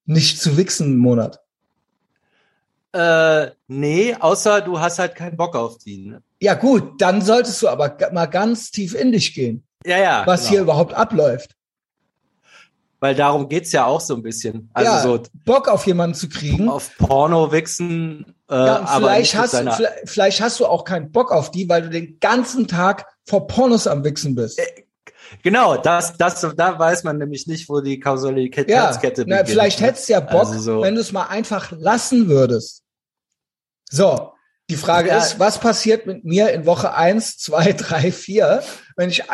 nicht 0.04 0.38
zu 0.38 0.58
wichsen 0.58 0.86
einen 0.86 0.98
Monat. 0.98 1.40
Äh, 2.92 3.52
nee, 3.68 4.16
außer 4.18 4.60
du 4.60 4.80
hast 4.80 4.98
halt 4.98 5.14
keinen 5.14 5.36
Bock 5.36 5.54
auf 5.54 5.78
die. 5.78 5.98
Ne? 5.98 6.22
Ja 6.40 6.54
gut, 6.54 7.00
dann 7.00 7.22
solltest 7.22 7.62
du 7.62 7.68
aber 7.68 7.96
mal 8.12 8.26
ganz 8.26 8.72
tief 8.72 8.94
in 8.94 9.12
dich 9.12 9.32
gehen. 9.32 9.62
Ja, 9.86 9.98
ja. 9.98 10.26
Was 10.26 10.40
genau. 10.40 10.50
hier 10.50 10.60
überhaupt 10.62 10.92
abläuft 10.92 11.54
weil 13.00 13.14
darum 13.14 13.48
geht's 13.48 13.72
ja 13.72 13.86
auch 13.86 14.00
so 14.00 14.14
ein 14.14 14.22
bisschen. 14.22 14.70
Also 14.74 14.92
ja, 14.92 15.02
so 15.02 15.22
Bock 15.44 15.68
auf 15.68 15.86
jemanden 15.86 16.14
zu 16.14 16.28
kriegen. 16.28 16.68
Auf 16.68 16.96
Porno 16.98 17.50
wichsen. 17.50 18.34
Äh, 18.50 18.54
ja, 18.54 18.86
vielleicht, 18.96 19.36
hast, 19.36 19.56
vielleicht, 19.56 19.80
vielleicht 20.06 20.40
hast 20.40 20.58
du 20.58 20.66
auch 20.66 20.84
keinen 20.84 21.12
Bock 21.12 21.30
auf 21.30 21.52
die, 21.52 21.68
weil 21.68 21.82
du 21.82 21.90
den 21.90 22.18
ganzen 22.18 22.66
Tag 22.66 23.06
vor 23.28 23.46
Pornos 23.46 23.86
am 23.86 24.02
Wichsen 24.02 24.34
bist. 24.34 24.58
Äh, 24.58 24.84
genau, 25.42 25.76
das, 25.76 26.16
das, 26.16 26.40
da 26.56 26.78
weiß 26.78 27.04
man 27.04 27.18
nämlich 27.18 27.46
nicht, 27.46 27.68
wo 27.68 27.80
die 27.80 28.00
Kausalitätskette 28.00 28.72
ja, 28.72 29.24
beginnt. 29.24 29.28
Na, 29.28 29.44
vielleicht 29.44 29.80
ne? 29.80 29.86
hättest 29.86 30.08
du 30.08 30.14
ja 30.14 30.20
Bock, 30.20 30.46
also 30.46 30.58
so. 30.58 30.82
wenn 30.82 30.96
du 30.96 31.00
es 31.00 31.12
mal 31.12 31.26
einfach 31.26 31.70
lassen 31.70 32.28
würdest. 32.28 32.82
So, 33.88 34.32
die 34.68 34.76
Frage 34.76 35.10
ja. 35.10 35.18
ist, 35.18 35.38
was 35.38 35.58
passiert 35.58 36.06
mit 36.06 36.24
mir 36.24 36.50
in 36.50 36.66
Woche 36.66 36.94
eins, 36.94 37.38
zwei, 37.38 37.72
drei, 37.72 38.10
vier, 38.10 38.62
wenn 38.96 39.10
ich 39.10 39.24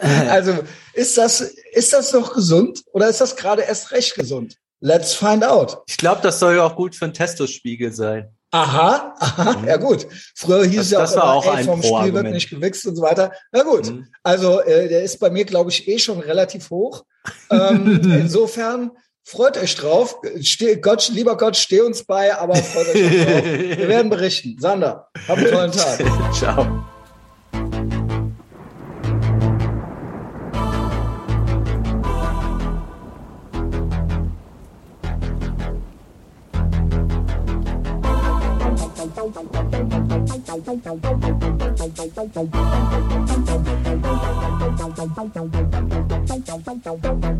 Also 0.00 0.60
ist 0.92 1.18
das, 1.18 1.40
ist 1.40 1.92
das 1.92 2.12
noch 2.12 2.32
gesund 2.32 2.84
oder 2.92 3.08
ist 3.08 3.20
das 3.20 3.34
gerade 3.34 3.62
erst 3.62 3.90
recht 3.90 4.14
gesund? 4.14 4.56
Let's 4.80 5.14
find 5.14 5.44
out. 5.44 5.78
Ich 5.86 5.96
glaube, 5.96 6.20
das 6.22 6.38
soll 6.38 6.56
ja 6.56 6.64
auch 6.64 6.76
gut 6.76 6.94
für 6.94 7.06
einen 7.06 7.14
Testospiegel 7.14 7.92
sein. 7.92 8.32
Aha, 8.50 9.14
aha, 9.18 9.52
mhm. 9.58 9.68
ja 9.68 9.76
gut. 9.76 10.06
Früher 10.34 10.64
hieß 10.64 10.90
das, 10.90 11.10
es 11.10 11.16
ja 11.16 11.22
auch, 11.22 11.44
immer, 11.44 11.52
auch 11.52 11.58
ey, 11.58 11.64
vom 11.64 11.82
Spiel 11.82 12.14
wird 12.14 12.30
nicht 12.30 12.48
gewichst 12.48 12.86
und 12.86 12.96
so 12.96 13.02
weiter. 13.02 13.32
Na 13.52 13.62
gut, 13.62 13.90
mhm. 13.90 14.06
also 14.22 14.60
äh, 14.60 14.88
der 14.88 15.02
ist 15.02 15.18
bei 15.18 15.28
mir, 15.28 15.44
glaube 15.44 15.70
ich, 15.70 15.86
eh 15.86 15.98
schon 15.98 16.20
relativ 16.20 16.70
hoch. 16.70 17.04
Ähm, 17.50 18.00
insofern 18.04 18.92
freut 19.22 19.58
euch 19.58 19.74
drauf. 19.74 20.16
Steh, 20.40 20.76
Gott, 20.76 21.10
lieber 21.12 21.36
Gott, 21.36 21.58
steh 21.58 21.82
uns 21.82 22.04
bei, 22.04 22.34
aber 22.34 22.54
freut 22.56 22.88
euch 22.88 23.02
drauf. 23.02 23.44
Wir 23.44 23.88
werden 23.88 24.08
berichten. 24.08 24.56
Sander, 24.58 25.08
habt 25.26 25.38
einen 25.38 25.50
tollen 25.50 25.72
Tag. 25.72 26.32
Ciao. 26.32 26.84
Thank 40.68 40.84
you. 47.24 47.37